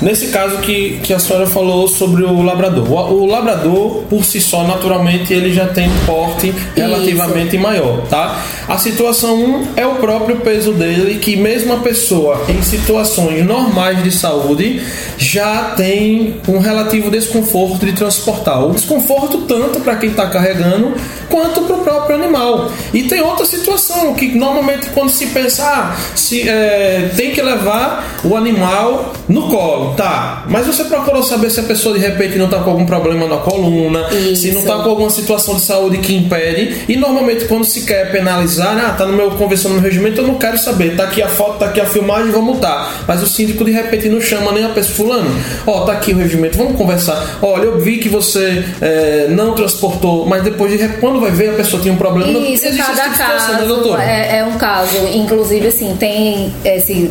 nesse 0.00 0.28
caso 0.28 0.58
que, 0.58 1.00
que 1.02 1.12
a 1.12 1.18
senhora 1.18 1.46
falou 1.46 1.88
sobre 1.88 2.24
o 2.24 2.42
labrador. 2.42 2.90
O, 2.90 3.22
o 3.22 3.26
labrador, 3.26 4.04
por 4.08 4.24
si 4.24 4.40
só, 4.40 4.64
naturalmente, 4.64 5.32
ele 5.32 5.52
já 5.52 5.66
tem 5.68 5.88
um 5.88 6.06
porte 6.06 6.54
relativamente 6.74 7.56
maior, 7.58 8.02
tá? 8.08 8.42
A 8.68 8.78
situação 8.78 9.34
1 9.34 9.44
um 9.44 9.68
é 9.76 9.86
o 9.86 9.96
próprio 9.96 10.36
peso 10.36 10.72
dele, 10.72 11.18
que 11.18 11.36
mesmo 11.36 11.72
a 11.72 11.78
pessoa 11.78 12.44
em 12.48 12.62
situações 12.62 13.44
normais 13.44 14.02
de 14.02 14.10
saúde 14.10 14.82
já 15.16 15.72
tem 15.76 16.36
um 16.46 16.58
relativo 16.58 17.10
desconforto 17.10 17.84
de 17.84 17.92
transportar. 17.92 18.64
O 18.64 18.72
desconforto 18.72 19.38
tanto 19.42 19.80
para 19.80 19.96
quem 19.96 20.10
está 20.10 20.26
carregando 20.28 20.94
quanto 21.28 21.62
para 21.62 21.76
o 21.76 21.80
próprio 21.80 22.16
animal. 22.16 22.70
E 22.92 23.04
tem 23.04 23.20
outra 23.20 23.44
situação 23.46 24.14
que 24.14 24.28
normalmente 24.36 24.88
quando 24.90 25.10
se 25.10 25.26
pensa, 25.26 25.64
ah, 25.64 25.96
se, 26.14 26.48
é, 26.48 27.10
tem 27.16 27.32
que 27.32 27.40
levar 27.40 28.20
o 28.24 28.36
animal 28.36 29.12
no 29.28 29.48
colo, 29.48 29.87
tá? 29.96 30.44
Mas 30.48 30.66
você 30.66 30.84
procurou 30.84 31.22
saber 31.22 31.50
se 31.50 31.60
a 31.60 31.62
pessoa 31.62 31.98
de 31.98 32.00
repente 32.00 32.36
não 32.38 32.46
está 32.46 32.58
com 32.58 32.70
algum 32.70 32.86
problema 32.86 33.26
na 33.26 33.38
coluna, 33.38 34.08
se 34.10 34.16
não 34.16 34.32
Isso. 34.32 34.58
está 34.58 34.78
com 34.78 34.90
alguma 34.90 35.10
situação 35.10 35.56
de 35.56 35.62
saúde 35.62 35.98
que 35.98 36.14
impede. 36.14 36.84
E 36.88 36.96
normalmente 36.96 37.44
quando 37.46 37.64
se 37.64 37.82
quer 37.82 38.10
penalizar, 38.10 38.76
ah, 38.78 38.92
tá 38.92 39.06
no 39.06 39.12
meu 39.12 39.30
convenção 39.32 39.72
no 39.72 39.80
regimento, 39.80 40.20
eu 40.20 40.26
não 40.26 40.34
quero 40.34 40.58
saber. 40.58 40.96
Tá 40.96 41.04
aqui 41.04 41.22
a 41.22 41.28
foto, 41.28 41.58
tá 41.58 41.66
aqui 41.66 41.80
a 41.80 41.86
filmagem, 41.86 42.30
vou 42.30 42.42
multar. 42.42 43.04
Mas 43.06 43.22
o 43.22 43.26
síndico 43.26 43.64
de 43.64 43.70
repente 43.70 44.08
não 44.08 44.20
chama 44.20 44.52
nem 44.52 44.64
a 44.64 44.70
pessoa 44.70 44.96
fulano. 44.96 45.30
Ó, 45.66 45.84
tá 45.84 45.92
aqui 45.92 46.12
o 46.12 46.16
regimento, 46.16 46.56
vamos 46.56 46.76
conversar. 46.76 47.38
Olha, 47.42 47.64
eu 47.64 47.80
vi 47.80 47.98
que 47.98 48.08
você 48.08 48.64
é, 48.80 49.26
não 49.28 49.54
transportou, 49.54 50.26
mas 50.26 50.42
depois 50.42 50.72
de 50.72 50.78
repente, 50.78 51.00
quando 51.00 51.20
vai 51.20 51.30
ver 51.30 51.50
a 51.50 51.54
pessoa 51.54 51.80
tinha 51.80 51.92
um 51.92 51.96
problema. 51.96 52.30
Isso, 52.48 52.64
cada 52.76 53.08
né, 53.08 53.14
caso 53.16 53.66
doutora? 53.66 54.02
é, 54.02 54.38
é 54.38 54.44
um 54.44 54.56
caso. 54.56 54.96
Inclusive, 55.14 55.68
assim, 55.68 55.96
tem 55.98 56.52
esse 56.64 57.10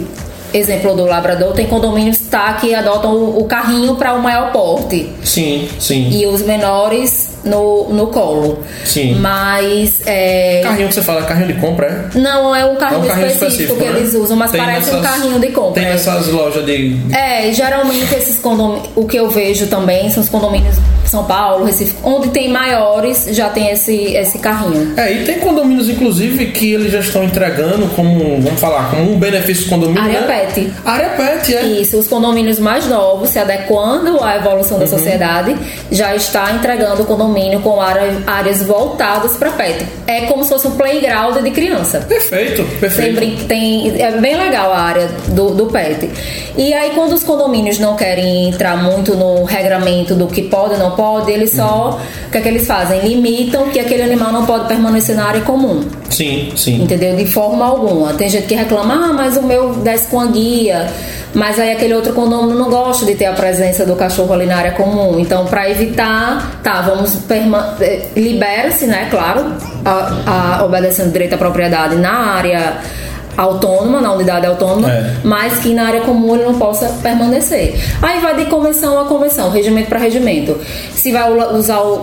exemplo 0.53 0.95
do 0.95 1.05
labrador, 1.05 1.53
tem 1.53 1.65
condomínios 1.67 2.17
tá, 2.29 2.53
que 2.53 2.73
adotam 2.73 3.11
o, 3.13 3.39
o 3.41 3.45
carrinho 3.45 3.95
para 3.95 4.13
o 4.13 4.21
maior 4.21 4.51
porte 4.51 5.09
Sim, 5.23 5.67
sim. 5.79 6.09
e 6.11 6.25
os 6.25 6.41
menores 6.41 7.37
no, 7.43 7.89
no 7.89 8.07
colo. 8.07 8.59
Sim. 8.83 9.15
Mas. 9.15 10.01
É, 10.05 10.61
Carrinho 10.63 10.87
que 10.89 10.93
você 10.95 11.01
fala, 11.01 11.21
carrinho 11.23 11.47
de 11.53 11.59
compra, 11.61 12.09
é? 12.13 12.17
não 12.19 12.53
é 12.55 12.65
um 12.65 12.73
É 12.73 12.75
carrinho, 12.75 13.03
um 13.03 13.07
carrinho 13.07 13.27
específico, 13.27 13.51
específico, 13.73 13.77
que 13.85 13.89
né? 13.93 13.99
eles 13.99 14.13
usam, 14.15 14.35
mas 14.37 14.51
Tem 14.51 14.59
parece 14.61 14.89
um 14.91 14.95
nessas- 14.99 15.11
carrinho 15.11 15.39
de 15.39 15.47
compra. 15.47 15.73
Tem 15.81 15.85
nessas 15.91 16.27
lojas 16.27 16.65
de. 16.65 16.97
É, 17.15 17.51
geralmente 17.53 18.13
esses 18.15 18.37
condomínios, 18.37 18.89
o 18.95 19.05
que 19.05 19.17
eu 19.17 19.29
vejo 19.29 19.67
também 19.67 20.09
são 20.09 20.21
os 20.23 20.29
condomínios 20.29 20.75
São 21.07 21.23
Paulo, 21.23 21.65
Recife, 21.65 21.95
onde 22.03 22.29
tem 22.29 22.49
maiores, 22.49 23.27
já 23.31 23.49
tem 23.49 23.69
esse, 23.71 23.95
esse 24.15 24.39
carrinho. 24.39 24.93
É, 24.97 25.11
e 25.11 25.23
tem 25.25 25.39
condomínios, 25.39 25.89
inclusive, 25.89 26.47
que 26.47 26.73
eles 26.73 26.91
já 26.91 26.99
estão 26.99 27.23
entregando 27.23 27.87
como, 27.95 28.41
vamos 28.41 28.59
falar, 28.59 28.89
como 28.89 29.13
um 29.13 29.17
benefício 29.19 29.69
condomínio. 29.69 30.01
Área 30.01 30.21
né? 30.21 30.27
pet. 30.53 30.73
Área 30.85 31.09
pet, 31.09 31.55
é. 31.55 31.61
Isso, 31.63 31.97
os 31.97 32.07
condomínios 32.07 32.59
mais 32.59 32.87
novos, 32.87 33.29
se 33.29 33.39
adequando 33.39 34.21
à 34.23 34.35
evolução 34.35 34.77
da 34.77 34.85
Uhum. 34.85 34.91
sociedade, 34.91 35.55
já 35.91 36.15
está 36.15 36.51
entregando 36.51 37.03
o 37.03 37.05
condomínio 37.05 37.59
com 37.61 37.79
área- 37.81 38.21
áreas 38.27 38.61
voltadas 38.63 39.37
para 39.37 39.51
pet. 39.51 39.85
É 40.05 40.21
como 40.21 40.43
se 40.43 40.49
fosse 40.49 40.67
um 40.67 40.71
playground 40.71 41.37
de 41.43 41.51
criança. 41.51 41.99
Perfeito, 42.07 42.63
Tem, 42.63 42.77
perfeito. 42.79 43.15
brin- 43.15 43.35
tem- 43.47 44.01
é 44.01 44.11
bem 44.11 44.35
legal 44.37 44.71
a 44.73 44.79
área 44.79 45.07
do, 45.29 45.51
do 45.51 45.65
pet. 45.67 46.09
E 46.57 46.73
aí, 46.73 46.91
quando 46.95 47.13
os 47.13 47.23
condomínios 47.23 47.77
não 47.79 47.95
querem 47.95 48.49
entrar 48.49 48.75
muito 48.75 49.15
no 49.15 49.43
regramento 49.43 50.15
do 50.15 50.27
que 50.27 50.41
pode 50.41 50.73
e 50.73 50.77
não 50.77 50.91
pode, 50.97 51.31
eles 51.31 51.51
só. 51.51 51.97
O 52.27 52.31
que 52.31 52.37
é 52.39 52.41
que 52.41 52.47
eles 52.49 52.67
fazem? 52.67 52.99
Limitam 53.07 53.69
que 53.69 53.79
aquele 53.79 54.01
animal 54.03 54.33
não 54.33 54.45
pode 54.45 54.67
permanecer 54.67 55.15
na 55.15 55.25
área 55.25 55.41
comum. 55.41 55.85
Sim, 56.09 56.51
sim. 56.57 56.83
Entendeu? 56.83 57.15
De 57.15 57.25
forma 57.25 57.63
alguma. 57.65 58.13
Tem 58.15 58.27
gente 58.27 58.47
que 58.47 58.55
reclama, 58.55 58.93
ah, 58.95 59.13
mas 59.13 59.37
o 59.37 59.43
meu 59.43 59.73
desce 59.75 60.07
com 60.07 60.19
a 60.19 60.25
guia. 60.25 60.87
Mas 61.33 61.59
aí 61.59 61.71
aquele 61.71 61.93
outro 61.93 62.13
condomínio 62.13 62.57
não 62.57 62.69
gosta 62.69 63.05
de 63.05 63.13
ter 63.13 63.25
a 63.25 63.33
presença 63.33 63.85
do 63.85 63.95
cachorro 63.95 64.33
ali 64.33 64.45
na 64.45 64.57
área 64.57 64.71
comum. 64.71 65.19
Então, 65.19 65.45
para 65.45 65.69
evitar, 65.69 66.59
tá, 66.63 66.81
vamos 66.81 67.15
perma- 67.27 67.75
eh, 67.79 68.07
libera-se, 68.15 68.87
né, 68.87 69.07
claro, 69.11 69.45
a, 69.85 70.57
a- 70.59 70.65
obedecendo 70.65 71.11
direito 71.11 71.33
à 71.35 71.37
propriedade 71.37 71.95
na 71.95 72.11
área 72.33 72.77
autônoma, 73.37 74.01
na 74.01 74.11
unidade 74.13 74.45
autônoma, 74.47 74.91
É. 74.91 75.13
mas 75.23 75.59
que 75.59 75.73
na 75.73 75.85
área 75.87 76.01
comum 76.01 76.35
ele 76.35 76.43
não 76.45 76.57
possa 76.57 76.87
permanecer. 77.03 77.75
Aí 78.01 78.19
vai 78.19 78.35
de 78.35 78.45
convenção 78.45 78.99
a 78.99 79.05
convenção, 79.05 79.49
regimento 79.51 79.87
para 79.89 79.99
regimento. 79.99 80.59
Se 80.93 81.11
vai 81.11 81.31
usar 81.53 81.79
o 81.81 82.01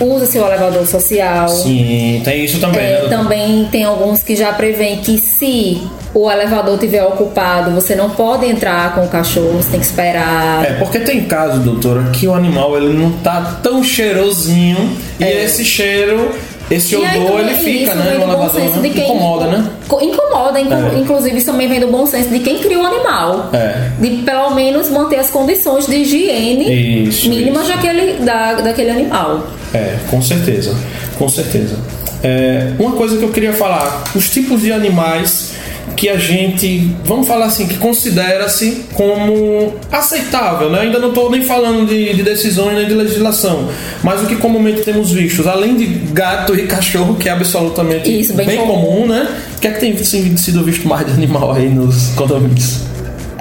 usa-se 0.00 0.38
o 0.38 0.46
elevador 0.46 0.86
social. 0.86 1.48
Sim, 1.48 2.20
tem 2.24 2.44
isso 2.44 2.60
também, 2.60 2.80
né? 2.80 2.92
É, 2.92 3.00
doutor? 3.00 3.18
também 3.18 3.64
tem 3.70 3.84
alguns 3.84 4.22
que 4.22 4.36
já 4.36 4.52
prevêem 4.52 4.98
que 4.98 5.18
se 5.18 5.82
o 6.14 6.30
elevador 6.30 6.74
estiver 6.74 7.02
ocupado, 7.04 7.70
você 7.72 7.94
não 7.94 8.08
pode 8.10 8.46
entrar 8.46 8.94
com 8.94 9.02
o 9.04 9.08
cachorro, 9.08 9.54
você 9.62 9.70
tem 9.72 9.80
que 9.80 9.86
esperar. 9.86 10.64
É, 10.64 10.72
porque 10.74 11.00
tem 11.00 11.24
casos, 11.24 11.62
doutora, 11.64 12.04
que 12.12 12.26
o 12.26 12.32
animal 12.34 12.76
ele 12.76 12.92
não 12.96 13.10
tá 13.18 13.58
tão 13.62 13.82
cheirosinho 13.84 14.96
e 15.20 15.24
esse 15.24 15.64
cheiro, 15.64 16.30
esse 16.70 16.96
aí, 16.96 17.24
odor, 17.24 17.40
ele 17.40 17.54
fica, 17.54 17.94
né, 17.94 18.18
no 18.18 18.50
senso 18.50 18.76
né? 18.76 18.88
de 18.88 18.90
quem 18.94 19.04
Incomoda, 19.04 19.46
né? 19.46 19.70
Co- 19.86 20.00
Incomoda, 20.02 20.60
inclu- 20.60 20.76
É. 20.96 20.98
inclusive 20.98 21.36
isso 21.36 21.46
também 21.46 21.68
vem 21.68 21.78
do 21.80 21.86
bom 21.88 22.04
senso 22.06 22.28
de 22.30 22.40
quem 22.40 22.58
cria 22.58 22.78
o 22.80 22.84
animal. 22.84 23.50
É. 23.52 23.90
De 24.00 24.10
pelo 24.22 24.50
menos 24.54 24.90
manter 24.90 25.16
as 25.20 25.30
condições 25.30 25.86
de 25.86 25.96
higiene 25.96 27.04
Isso, 27.08 27.28
mínimas 27.28 27.62
isso. 27.68 27.72
Daquele, 27.76 28.12
da, 28.24 28.54
daquele 28.54 28.90
animal. 28.90 29.46
É, 29.72 29.96
com 30.10 30.20
certeza, 30.20 30.74
com 31.18 31.28
certeza. 31.28 31.76
É, 32.24 32.72
uma 32.78 32.92
coisa 32.92 33.16
que 33.16 33.22
eu 33.22 33.30
queria 33.30 33.52
falar, 33.52 34.02
os 34.14 34.28
tipos 34.28 34.62
de 34.62 34.72
animais 34.72 35.52
que 35.96 36.08
a 36.08 36.16
gente, 36.18 36.90
vamos 37.04 37.26
falar 37.26 37.46
assim, 37.46 37.66
que 37.66 37.78
considera-se 37.78 38.84
como 38.92 39.74
aceitável, 39.90 40.70
né? 40.70 40.80
Ainda 40.80 40.98
não 40.98 41.08
estou 41.08 41.30
nem 41.30 41.42
falando 41.42 41.86
de, 41.86 42.12
de 42.14 42.22
decisões 42.22 42.74
nem 42.76 42.86
de 42.86 42.94
legislação, 42.94 43.68
mas 44.02 44.22
o 44.22 44.26
que 44.26 44.36
comumente 44.36 44.82
temos 44.82 45.10
visto, 45.10 45.48
além 45.48 45.74
de 45.76 45.86
gato 46.12 46.54
e 46.54 46.66
cachorro, 46.66 47.16
que 47.16 47.28
é 47.28 47.32
absolutamente 47.32 48.20
Isso, 48.20 48.34
bem 48.34 48.46
bem 48.46 48.58
comum. 48.58 48.74
comum, 48.74 49.06
né? 49.06 49.26
O 49.56 49.60
que 49.60 49.68
é 49.68 49.70
que 49.72 49.80
tem 49.80 49.96
sido 49.96 50.62
visto 50.62 50.86
mais 50.86 51.06
de 51.06 51.12
animal 51.12 51.52
aí 51.52 51.68
nos 51.68 52.08
condomínios? 52.10 52.80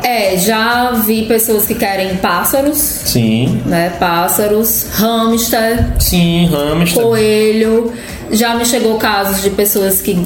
É, 0.04 0.38
já 0.38 0.92
vi 0.92 1.24
pessoas 1.26 1.66
que 1.66 1.74
querem 1.74 2.16
pássaros, 2.18 2.78
Sim, 2.78 3.62
né? 3.66 3.90
Pássaros, 4.00 4.86
hamster, 4.92 5.94
sim, 6.00 6.48
hamster. 6.52 7.02
coelho. 7.04 7.92
Já 8.32 8.56
me 8.56 8.66
chegou 8.66 8.98
casos 8.98 9.42
de 9.42 9.50
pessoas 9.50 10.02
que. 10.02 10.26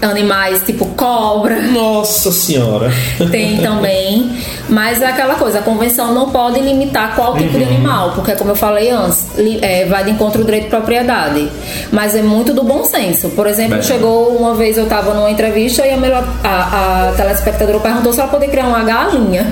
Animais 0.00 0.62
tipo 0.64 0.86
cobra. 0.94 1.60
Nossa 1.62 2.30
senhora. 2.30 2.90
Tem 3.30 3.58
também. 3.58 4.30
Mas 4.68 5.02
é 5.02 5.06
aquela 5.06 5.34
coisa, 5.34 5.58
a 5.58 5.62
convenção 5.62 6.14
não 6.14 6.30
pode 6.30 6.60
limitar 6.60 7.16
qual 7.16 7.34
tipo 7.36 7.54
Uhum. 7.56 7.58
de 7.58 7.64
animal, 7.64 8.12
porque 8.14 8.32
como 8.32 8.50
eu 8.52 8.56
falei 8.56 8.90
antes, 8.90 9.26
é, 9.62 9.86
vai 9.86 10.04
de 10.04 10.10
encontro 10.12 10.40
ao 10.40 10.44
direito 10.44 10.64
de 10.64 10.70
propriedade. 10.70 11.48
Mas 11.90 12.14
é 12.14 12.22
muito 12.22 12.52
do 12.54 12.62
bom 12.62 12.84
senso. 12.84 13.30
Por 13.30 13.46
exemplo, 13.46 13.74
Bem. 13.74 13.82
chegou 13.82 14.28
uma 14.36 14.54
vez, 14.54 14.76
eu 14.76 14.84
estava 14.84 15.12
numa 15.14 15.30
entrevista 15.30 15.84
e 15.86 15.90
a, 15.92 15.96
melhor- 15.96 16.28
a, 16.44 17.08
a 17.08 17.12
telespectadora 17.16 17.80
perguntou 17.80 18.12
se 18.12 18.20
ela 18.20 18.28
poderia 18.28 18.52
criar 18.52 18.66
uma 18.68 18.84
galinha 18.84 19.46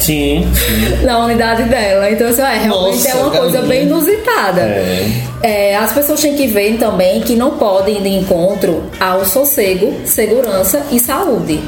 Sim, 0.00 0.46
sim. 0.54 1.04
na 1.04 1.18
unidade 1.24 1.62
dela. 1.64 2.10
Então, 2.10 2.28
assim, 2.28 2.42
é, 2.42 2.58
realmente 2.58 2.96
Nossa, 2.96 3.08
é 3.08 3.14
uma 3.14 3.30
coisa 3.30 3.62
bem 3.62 3.82
inusitada. 3.84 4.60
É. 4.60 5.10
É, 5.42 5.76
as 5.76 5.92
pessoas 5.92 6.20
têm 6.20 6.34
que 6.34 6.46
ver 6.46 6.76
também 6.78 7.20
que 7.20 7.34
não 7.36 7.52
podem 7.52 7.98
ir 7.98 8.02
de 8.02 8.08
encontro 8.08 8.82
ao 9.00 9.24
sossego, 9.24 9.94
segurança 10.04 10.82
e 10.90 10.98
saúde. 10.98 11.60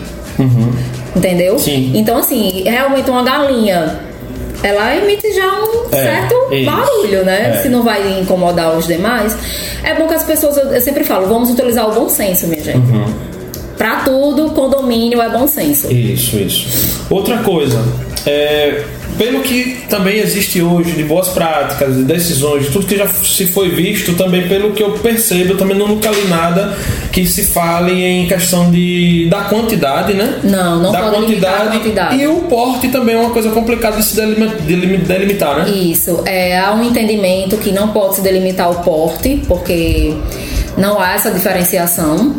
Entendeu? 1.15 1.55
Uhum. 1.55 1.59
Sim. 1.59 1.93
Então, 1.95 2.19
assim, 2.19 2.63
realmente 2.67 3.09
uma 3.11 3.23
galinha. 3.23 4.01
Ela 4.63 4.97
emite 4.97 5.33
já 5.33 5.47
um 5.47 5.87
É, 5.93 6.03
certo 6.03 6.35
isso. 6.53 6.71
barulho, 6.71 7.25
né? 7.25 7.57
É. 7.59 7.63
Se 7.63 7.69
não 7.69 7.83
vai 7.83 8.19
incomodar 8.21 8.77
os 8.77 8.87
demais. 8.87 9.37
É 9.85 9.95
bom 9.95 10.09
que 10.09 10.15
as 10.15 10.25
pessoas, 10.25 10.57
eu, 10.57 10.65
eu 10.73 10.81
sempre 10.81 11.05
falo, 11.05 11.27
vamos 11.27 11.51
utilizar 11.51 11.89
o 11.89 11.93
bom 11.93 12.09
senso, 12.09 12.47
minha 12.49 12.63
gente. 12.63 12.79
Uhum. 12.79 13.05
Pra 13.77 13.97
tudo, 13.97 14.51
condomínio 14.53 15.21
é 15.21 15.29
bom 15.29 15.47
senso. 15.47 15.93
Isso, 15.93 16.37
isso. 16.39 17.05
Outra 17.11 17.37
coisa, 17.39 17.79
é, 18.27 18.83
pelo 19.17 19.41
que 19.41 19.79
também 19.89 20.19
existe 20.19 20.61
hoje 20.61 20.93
de 20.93 21.05
boas 21.05 21.29
práticas, 21.29 21.95
de 21.97 22.03
decisões, 22.03 22.65
de 22.67 22.71
tudo 22.71 22.87
que 22.87 22.97
já 22.97 23.07
se 23.09 23.47
foi 23.47 23.71
visto, 23.71 24.15
também 24.15 24.47
pelo 24.49 24.73
que 24.73 24.83
eu 24.83 24.91
percebo, 24.99 25.53
eu 25.53 25.57
também 25.57 25.77
não 25.79 25.89
nunca 25.89 26.11
li 26.11 26.27
nada 26.29 26.77
que 27.13 27.25
se 27.27 27.45
fale 27.45 27.93
em 28.03 28.27
questão 28.27 28.71
de 28.71 29.29
da 29.31 29.43
quantidade, 29.45 30.13
né? 30.13 30.41
Não, 30.45 30.83
não 30.83 30.93
da 30.93 30.99
a 31.07 31.11
quantidade. 31.11 31.79
E 32.17 32.27
o 32.27 32.41
porte 32.43 32.89
também 32.89 33.15
é 33.15 33.19
uma 33.19 33.31
coisa 33.31 33.51
complicada 33.51 33.97
de 33.97 34.03
se 34.03 34.17
delimi- 34.17 34.55
delimi- 34.67 34.99
delimitar, 34.99 35.65
né? 35.65 35.71
Isso, 35.71 36.23
é, 36.27 36.59
há 36.59 36.73
um 36.75 36.83
entendimento 36.83 37.57
que 37.57 37.71
não 37.73 37.89
pode 37.89 38.17
se 38.17 38.21
delimitar 38.23 38.71
o 38.71 38.83
porte, 38.83 39.41
porque 39.49 40.13
não 40.77 41.01
há 41.01 41.15
essa 41.15 41.31
diferenciação. 41.31 42.35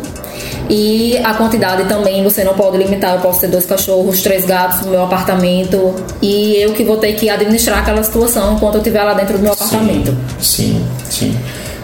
E 0.68 1.16
a 1.18 1.34
quantidade 1.34 1.84
também 1.88 2.22
você 2.22 2.44
não 2.44 2.54
pode 2.54 2.76
limitar. 2.76 3.14
Eu 3.14 3.20
posso 3.20 3.40
ter 3.40 3.48
dois 3.48 3.64
cachorros, 3.64 4.22
três 4.22 4.44
gatos 4.44 4.82
no 4.82 4.90
meu 4.90 5.02
apartamento 5.02 5.94
e 6.20 6.56
eu 6.56 6.72
que 6.72 6.84
vou 6.84 6.96
ter 6.96 7.14
que 7.14 7.28
administrar 7.30 7.78
aquela 7.78 8.02
situação 8.02 8.54
enquanto 8.54 8.74
eu 8.74 8.80
estiver 8.80 9.02
lá 9.02 9.14
dentro 9.14 9.38
do 9.38 9.42
meu 9.42 9.52
apartamento. 9.52 10.16
Sim, 10.40 10.84
sim. 11.08 11.36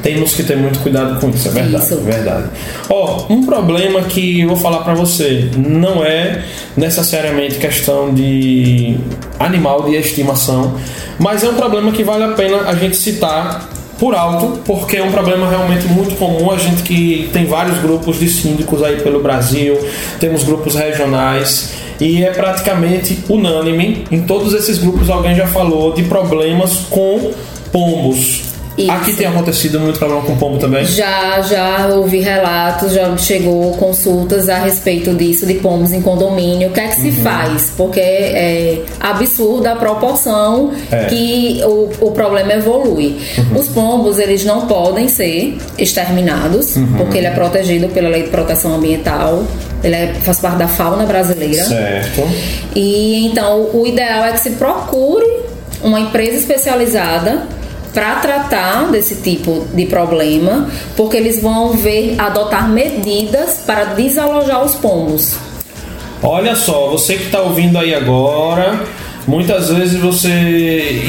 Temos 0.04 0.34
que 0.34 0.42
ter 0.42 0.54
muito 0.58 0.80
cuidado 0.80 1.18
com 1.18 1.30
isso, 1.30 1.49
é 1.49 1.50
verdade, 1.50 1.82
Isso. 1.82 1.94
é 1.94 1.96
verdade. 1.96 2.44
Ó, 2.90 3.25
um 3.30 3.46
problema 3.46 4.02
que 4.02 4.42
eu 4.42 4.49
vou 4.49 4.56
falar 4.58 4.80
pra 4.80 4.92
você 4.92 5.49
não 5.56 6.04
é 6.04 6.44
necessariamente 6.76 7.54
questão 7.54 8.12
de 8.12 8.99
animal 9.40 9.84
de 9.84 9.96
estimação, 9.96 10.78
mas 11.18 11.42
é 11.42 11.49
um 11.49 11.54
problema 11.54 11.90
que 11.90 12.04
vale 12.04 12.23
a 12.23 12.32
pena 12.32 12.68
a 12.68 12.75
gente 12.75 12.99
citar 12.99 13.66
por 13.98 14.14
alto, 14.14 14.60
porque 14.64 14.96
é 14.96 15.02
um 15.02 15.10
problema 15.10 15.48
realmente 15.48 15.86
muito 15.86 16.16
comum. 16.16 16.50
A 16.50 16.56
gente 16.56 16.82
que 16.82 17.28
tem 17.32 17.46
vários 17.46 17.78
grupos 17.78 18.18
de 18.18 18.28
síndicos 18.28 18.82
aí 18.82 19.00
pelo 19.00 19.22
Brasil, 19.22 19.78
temos 20.18 20.42
grupos 20.44 20.74
regionais 20.74 21.74
e 22.00 22.24
é 22.24 22.30
praticamente 22.30 23.24
unânime. 23.28 24.04
Em 24.10 24.22
todos 24.22 24.52
esses 24.54 24.78
grupos 24.78 25.10
alguém 25.10 25.34
já 25.34 25.46
falou 25.46 25.92
de 25.92 26.02
problemas 26.04 26.76
com 26.90 27.32
pombos. 27.72 28.53
Isso. 28.76 28.90
Aqui 28.90 29.12
tem 29.12 29.26
acontecido 29.26 29.78
muito 29.78 29.99
problema 29.99 30.23
com 30.23 30.37
pombo 30.37 30.59
também. 30.59 30.85
Já, 30.85 31.40
já 31.43 31.87
ouvi 31.95 32.19
relatos, 32.19 32.93
já 32.93 33.16
chegou 33.16 33.73
consultas 33.76 34.49
a 34.49 34.59
respeito 34.59 35.14
disso, 35.14 35.47
de 35.47 35.54
pombos 35.54 35.93
em 35.93 36.02
condomínio. 36.02 36.69
O 36.71 36.73
que 36.73 36.81
é 36.81 36.88
que 36.88 36.97
se 36.97 37.09
Uhum. 37.09 37.23
faz? 37.23 37.73
Porque 37.76 38.00
é 38.00 38.83
absurda 38.99 39.73
a 39.73 39.76
proporção 39.76 40.73
É. 40.90 41.04
que 41.04 41.61
o, 41.64 41.88
o 42.00 42.11
problema 42.11 42.52
evolui. 42.54 43.16
Uhum. 43.38 43.61
Os 43.61 43.69
pombos, 43.69 44.19
eles 44.19 44.45
não 44.45 44.66
podem 44.66 45.07
ser 45.09 45.57
exterminados, 45.78 46.75
Uhum. 46.76 46.95
porque 46.97 47.19
ele 47.19 47.28
é 47.28 47.31
protegido 47.31 47.88
pela 47.88 48.09
Lei 48.09 48.25
de 48.25 48.31
Proteção 48.31 48.75
Ambiental. 48.75 49.45
Ele 49.85 49.95
é- 49.95 50.14
faz 50.23 50.40
parte 50.40 50.57
da 50.59 50.66
fauna 50.69 51.04
brasileira. 51.04 51.62
Certo. 51.64 52.23
E 52.75 53.26
então 53.26 53.69
o 53.73 53.87
ideal 53.87 54.25
é 54.25 54.33
que 54.33 54.40
se 54.40 54.50
procure 54.50 55.26
uma 55.83 56.00
empresa 56.00 56.38
especializada 56.38 57.43
para 57.94 58.16
tratar 58.16 58.90
desse 58.90 59.22
tipo 59.22 59.66
de 59.72 59.86
problema, 59.86 60.68
porque 60.96 61.16
eles 61.16 61.40
vão 61.40 61.72
ver 61.72 62.16
adotar 62.18 62.68
medidas 62.68 63.62
para 63.64 63.84
desalojar 63.84 64.64
os 64.64 64.75
pombos. 64.75 65.36
Olha 66.21 66.56
só, 66.56 66.88
você 66.88 67.16
que 67.16 67.25
está 67.26 67.40
ouvindo 67.40 67.78
aí 67.78 67.95
agora, 67.95 68.80
muitas 69.26 69.69
vezes 69.69 70.00
você 70.00 70.30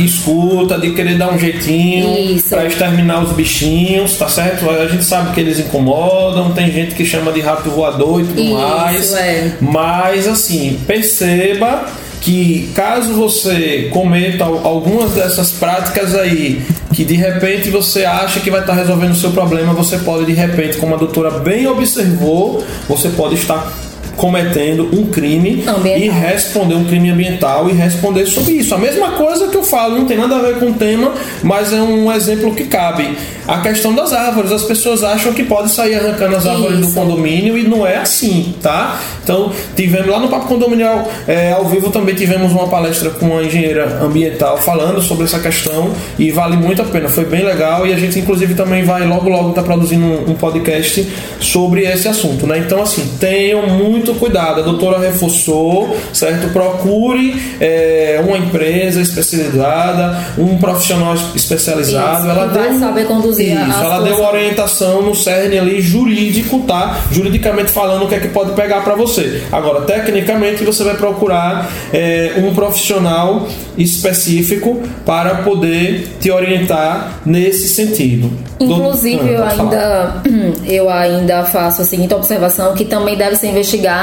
escuta 0.04 0.78
de 0.78 0.92
querer 0.92 1.18
dar 1.18 1.34
um 1.34 1.40
jeitinho 1.40 2.40
para 2.50 2.66
exterminar 2.66 3.24
os 3.24 3.32
bichinhos, 3.32 4.16
tá 4.18 4.28
certo? 4.28 4.70
A 4.70 4.88
gente 4.88 5.04
sabe 5.04 5.34
que 5.34 5.40
eles 5.40 5.60
incomodam, 5.60 6.52
tem 6.52 6.72
gente 6.72 6.94
que 6.96 7.06
chama 7.06 7.32
de 7.32 7.42
rato 7.42 7.70
voador 7.70 8.22
e 8.22 8.26
tudo 8.26 8.42
Isso, 8.42 8.54
mais. 8.54 9.14
é. 9.14 9.54
Mas 9.60 10.28
assim, 10.28 10.80
perceba 10.86 11.86
que 12.26 12.72
caso 12.74 13.14
você 13.14 13.88
cometa 13.94 14.44
al- 14.46 14.66
algumas 14.66 15.12
dessas 15.12 15.52
práticas 15.52 16.16
aí, 16.16 16.60
que 16.92 17.06
de 17.06 17.14
repente 17.14 17.70
você 17.70 18.04
acha 18.04 18.40
que 18.40 18.50
vai 18.50 18.62
estar 18.62 18.74
resolvendo 18.74 19.12
o 19.12 19.16
seu 19.16 19.30
problema, 19.30 19.74
você 19.74 20.00
pode 20.00 20.26
de 20.26 20.34
repente, 20.34 20.78
como 20.78 20.96
a 20.96 20.98
doutora 20.98 21.30
bem 21.40 21.68
observou, 21.68 22.66
você 22.90 23.10
pode 23.10 23.36
estar 23.36 23.72
cometendo 24.16 24.90
um 24.94 25.08
crime 25.08 25.64
e 25.98 26.10
responder 26.10 26.76
um 26.76 26.86
crime 26.86 27.10
ambiental 27.10 27.70
e 27.70 27.74
responder 27.74 28.26
sobre 28.26 28.54
isso. 28.54 28.74
A 28.74 28.78
mesma 28.78 29.12
coisa 29.12 29.48
que 29.48 29.56
eu 29.56 29.64
falo, 29.64 29.98
não 29.98 30.06
tem 30.06 30.18
nada 30.18 30.36
a 30.36 30.40
ver 30.40 30.60
com 30.60 30.68
o 30.68 30.74
tema, 30.74 31.12
mas 31.44 31.74
é 31.74 31.82
um 31.82 32.12
exemplo 32.12 32.54
que 32.54 32.66
cabe. 32.66 33.18
A 33.48 33.60
questão 33.60 33.94
das 33.94 34.12
árvores, 34.12 34.52
as 34.52 34.64
pessoas 34.64 35.04
acham 35.04 35.34
que 35.34 35.44
pode 35.44 35.72
sair 35.72 35.96
arrancando 35.96 36.36
as 36.36 36.48
árvores 36.48 36.80
do 36.80 36.86
Isso. 36.86 36.96
condomínio 36.96 37.58
e 37.58 37.64
não 37.64 37.86
é 37.86 37.98
assim, 37.98 38.56
tá? 38.62 39.00
Então, 39.24 39.52
tivemos 39.76 40.08
lá 40.08 40.20
no 40.20 40.30
Papo 40.30 40.48
Condominial 40.48 41.08
é, 41.28 41.52
ao 41.52 41.66
vivo 41.66 41.90
também 41.90 42.16
tivemos 42.16 42.52
uma 42.52 42.68
palestra 42.68 43.10
com 43.10 43.26
uma 43.28 43.44
engenheira 43.44 44.00
ambiental 44.02 44.58
falando 44.58 45.02
sobre 45.02 45.26
essa 45.26 45.40
questão 45.40 45.92
e 46.18 46.32
vale 46.32 46.56
muito 46.58 46.82
a 46.82 46.86
pena, 46.86 47.10
foi 47.10 47.26
bem 47.26 47.44
legal 47.44 47.86
e 47.86 47.94
a 47.94 47.98
gente 47.98 48.20
inclusive 48.20 48.54
também 48.54 48.84
vai 48.84 49.06
logo 49.06 49.30
logo 49.30 49.50
estar 49.50 49.64
produzindo 49.64 50.06
um, 50.06 50.32
um 50.32 50.36
podcast 50.36 51.08
sobre 51.40 51.84
esse 51.84 52.08
assunto, 52.08 52.46
né? 52.48 52.60
Então, 52.60 52.82
assim, 52.82 53.08
tenham 53.20 53.68
muito 53.68 54.05
cuidado. 54.14 54.60
A 54.60 54.64
doutora 54.64 55.00
reforçou, 55.00 55.98
certo? 56.14 56.50
Procure 56.54 57.42
é, 57.60 58.22
uma 58.26 58.38
empresa 58.38 59.02
especializada, 59.02 60.18
um 60.38 60.58
profissional 60.58 61.16
especializado. 61.36 62.28
Isso, 62.28 62.30
ela 62.30 62.48
deu 62.48 62.80
saber 62.80 63.06
conduzir 63.08 63.58
Isso, 63.60 63.80
ela 63.84 64.00
deu 64.02 64.24
orientação 64.24 65.02
no 65.02 65.16
cerne 65.16 65.58
ali 65.58 65.82
jurídico, 65.82 66.60
tá? 66.68 67.00
Juridicamente 67.12 67.72
falando 67.72 68.04
o 68.04 68.08
que 68.08 68.16
é 68.16 68.20
que 68.20 68.28
pode 68.28 68.52
pegar 68.52 68.82
para 68.84 68.96
você. 68.96 69.42
Agora, 69.52 69.82
tecnicamente, 69.82 70.64
você 70.64 70.84
vai 70.84 70.96
procurar 70.96 71.72
é, 71.94 72.34
um 72.38 72.54
profissional 72.54 73.48
específico 73.78 74.82
para 75.06 75.36
poder 75.36 76.08
te 76.20 76.30
orientar 76.32 77.20
nesse 77.26 77.68
sentido. 77.70 78.32
Inclusive, 78.60 79.18
Do- 79.24 79.28
eu 79.30 79.44
Ah, 79.44 79.50
falar. 79.50 80.22
ainda, 80.24 80.56
eu 80.68 80.90
ainda 80.90 81.44
faço 81.46 81.82
a 81.82 81.86
seguinte 81.86 82.14
observação 82.14 82.74
que 82.74 82.86
também 82.86 83.16
deve 83.18 83.36
ser 83.36 83.48
investigado 83.48 83.95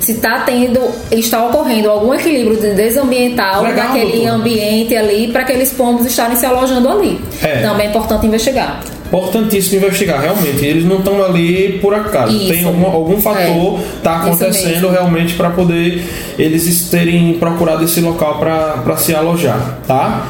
se 0.00 0.12
está 0.12 0.40
tendo, 0.40 0.80
está 1.10 1.46
ocorrendo 1.46 1.90
algum 1.90 2.12
equilíbrio 2.14 2.56
de 2.60 2.74
desambiental 2.74 3.62
Legal, 3.62 3.88
naquele 3.88 4.12
doutora. 4.12 4.32
ambiente 4.32 4.96
ali 4.96 5.28
para 5.28 5.42
aqueles 5.42 5.72
pombos 5.72 6.06
estarem 6.06 6.36
se 6.36 6.46
alojando 6.46 6.88
ali. 6.88 7.20
É. 7.42 7.62
Também 7.62 7.86
é 7.86 7.90
importante 7.90 8.26
investigar. 8.26 8.80
Importantíssimo 9.06 9.78
investigar, 9.78 10.20
realmente. 10.20 10.64
Eles 10.64 10.84
não 10.84 10.98
estão 10.98 11.22
ali 11.24 11.78
por 11.82 11.92
acaso. 11.92 12.32
Isso. 12.32 12.48
Tem 12.48 12.64
algum, 12.64 12.86
algum 12.86 13.20
fator 13.20 13.80
É. 13.80 13.82
tá 14.04 14.18
Isso 14.18 14.28
acontecendo 14.28 14.88
realmente 14.88 15.34
para 15.34 15.50
poder 15.50 16.04
eles 16.38 16.88
terem 16.90 17.34
procurado 17.34 17.84
esse 17.84 18.00
local 18.00 18.38
para 18.38 18.96
se 18.96 19.12
alojar, 19.14 19.78
tá? 19.86 20.26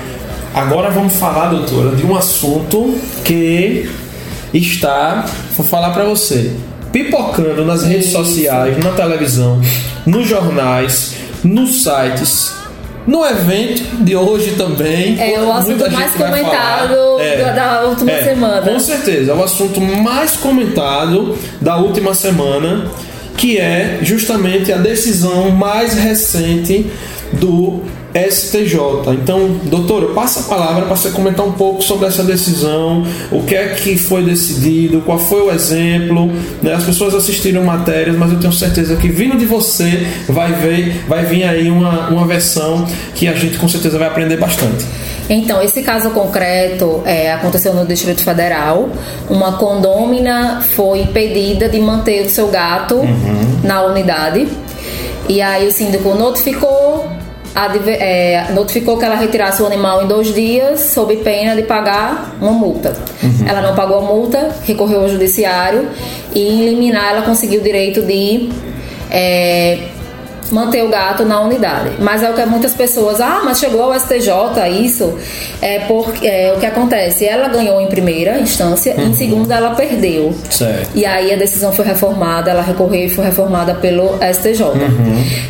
Agora 0.54 0.90
vamos 0.90 1.14
falar, 1.14 1.48
doutora, 1.50 1.94
de 1.94 2.04
um 2.04 2.16
assunto 2.16 2.94
que 3.22 3.88
está, 4.52 5.26
vou 5.56 5.64
falar 5.64 5.90
para 5.90 6.04
você, 6.04 6.50
pipocando 6.92 7.64
nas 7.64 7.84
redes 7.84 8.10
sociais, 8.10 8.76
na 8.82 8.90
televisão, 8.92 9.60
nos 10.06 10.26
jornais, 10.28 11.14
nos 11.44 11.82
sites. 11.82 12.58
No 13.06 13.24
evento 13.24 13.82
de 14.04 14.14
hoje 14.14 14.52
também. 14.56 15.18
É 15.18 15.40
o 15.40 15.50
assunto 15.52 15.90
mais 15.90 16.12
comentado. 16.12 17.18
É. 17.18 17.36
da- 17.44 17.52
da 17.52 17.82
última 17.86 18.12
É, 18.12 18.24
semana. 18.24 18.62
Com 18.62 18.78
certeza, 18.78 19.32
é 19.32 19.34
o 19.34 19.42
assunto 19.42 19.80
mais 19.80 20.32
comentado 20.36 21.36
da 21.60 21.76
última 21.76 22.14
semana, 22.14 22.84
que 23.36 23.58
é 23.58 23.98
justamente 24.02 24.70
a 24.72 24.76
decisão 24.76 25.50
mais 25.50 25.94
recente 25.94 26.86
do 27.32 27.82
STJ. 28.14 28.78
Então, 29.12 29.60
doutor, 29.64 30.02
eu 30.02 30.08
passo 30.14 30.40
a 30.40 30.42
palavra 30.42 30.86
para 30.86 30.96
você 30.96 31.10
comentar 31.10 31.46
um 31.46 31.52
pouco 31.52 31.82
sobre 31.82 32.06
essa 32.06 32.22
decisão, 32.24 33.04
o 33.30 33.42
que 33.42 33.54
é 33.54 33.68
que 33.68 33.96
foi 33.96 34.22
decidido, 34.22 35.00
qual 35.02 35.18
foi 35.18 35.42
o 35.42 35.50
exemplo. 35.50 36.30
né? 36.62 36.74
As 36.74 36.84
pessoas 36.84 37.14
assistiram 37.14 37.62
matérias, 37.64 38.16
mas 38.16 38.32
eu 38.32 38.38
tenho 38.38 38.52
certeza 38.52 38.96
que 38.96 39.08
vindo 39.08 39.36
de 39.36 39.46
você 39.46 40.06
vai 40.28 40.52
ver, 40.52 41.04
vai 41.08 41.24
vir 41.24 41.44
aí 41.44 41.70
uma, 41.70 42.08
uma 42.08 42.26
versão 42.26 42.86
que 43.14 43.28
a 43.28 43.34
gente 43.34 43.58
com 43.58 43.68
certeza 43.68 43.98
vai 43.98 44.08
aprender 44.08 44.36
bastante. 44.36 44.84
Então, 45.28 45.62
esse 45.62 45.80
caso 45.82 46.10
concreto 46.10 47.02
é, 47.06 47.32
aconteceu 47.32 47.72
no 47.72 47.86
Distrito 47.86 48.20
Federal. 48.20 48.88
Uma 49.28 49.52
condômina 49.58 50.60
foi 50.74 51.02
impedida 51.02 51.68
de 51.68 51.78
manter 51.78 52.26
o 52.26 52.28
seu 52.28 52.48
gato 52.48 53.00
na 53.62 53.84
unidade. 53.84 54.48
E 55.28 55.40
aí 55.40 55.68
o 55.68 55.70
síndico 55.70 56.12
notificou, 56.16 56.79
é, 57.86 58.52
notificou 58.52 58.96
que 58.96 59.04
ela 59.04 59.16
retirasse 59.16 59.62
o 59.62 59.66
animal 59.66 60.04
em 60.04 60.06
dois 60.06 60.32
dias, 60.32 60.80
sob 60.80 61.16
pena 61.16 61.54
de 61.56 61.62
pagar 61.62 62.36
uma 62.40 62.52
multa. 62.52 62.96
Ela 63.46 63.60
não 63.60 63.74
pagou 63.74 63.98
a 63.98 64.02
multa, 64.02 64.50
recorreu 64.64 65.02
ao 65.02 65.08
judiciário 65.08 65.88
e 66.34 66.40
em 66.40 66.64
liminar 66.64 67.10
ela 67.12 67.22
conseguiu 67.22 67.60
o 67.60 67.64
direito 67.64 68.02
de 68.02 68.50
é, 69.10 69.78
manter 70.50 70.82
o 70.82 70.88
gato 70.88 71.24
na 71.24 71.40
unidade. 71.40 71.90
Mas 71.98 72.22
é 72.22 72.30
o 72.30 72.34
que 72.34 72.44
muitas 72.46 72.74
pessoas, 72.74 73.20
ah, 73.20 73.42
mas 73.44 73.58
chegou 73.58 73.82
ao 73.82 73.98
STJ 73.98 74.30
isso. 74.82 75.16
É 75.62 75.80
porque 75.80 76.26
é, 76.26 76.52
o 76.56 76.60
que 76.60 76.66
acontece, 76.66 77.24
ela 77.24 77.48
ganhou 77.48 77.80
em 77.80 77.86
primeira 77.86 78.38
instância, 78.40 78.94
em 79.00 79.12
segunda 79.14 79.54
ela 79.54 79.74
perdeu. 79.74 80.34
Certo. 80.50 80.90
E 80.94 81.04
aí 81.04 81.32
a 81.32 81.36
decisão 81.36 81.72
foi 81.72 81.84
reformada, 81.84 82.50
ela 82.50 82.62
recorreu 82.62 83.06
e 83.06 83.08
foi 83.08 83.24
reformada 83.24 83.74
pelo 83.74 84.18
STJ. 84.32 84.64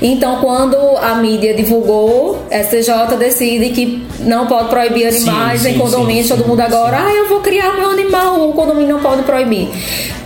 Então, 0.03 0.41
quando 0.41 0.77
a 0.99 1.15
mídia 1.15 1.55
divulgou, 1.55 2.45
STJ 2.51 3.17
decide 3.19 3.71
que 3.71 4.07
não 4.21 4.47
pode 4.47 4.69
proibir 4.69 5.07
animais 5.07 5.63
Sim, 5.63 5.71
em 5.71 5.73
sim, 5.73 5.79
condomínio, 5.79 6.23
sim, 6.23 6.29
todo 6.29 6.43
sim, 6.43 6.49
mundo 6.49 6.61
agora, 6.61 6.99
ah, 6.99 7.13
eu 7.13 7.29
vou 7.29 7.41
criar 7.41 7.75
meu 7.75 7.91
animal, 7.91 8.49
o 8.49 8.53
condomínio 8.53 8.97
não 8.97 9.03
pode 9.03 9.23
proibir. 9.23 9.69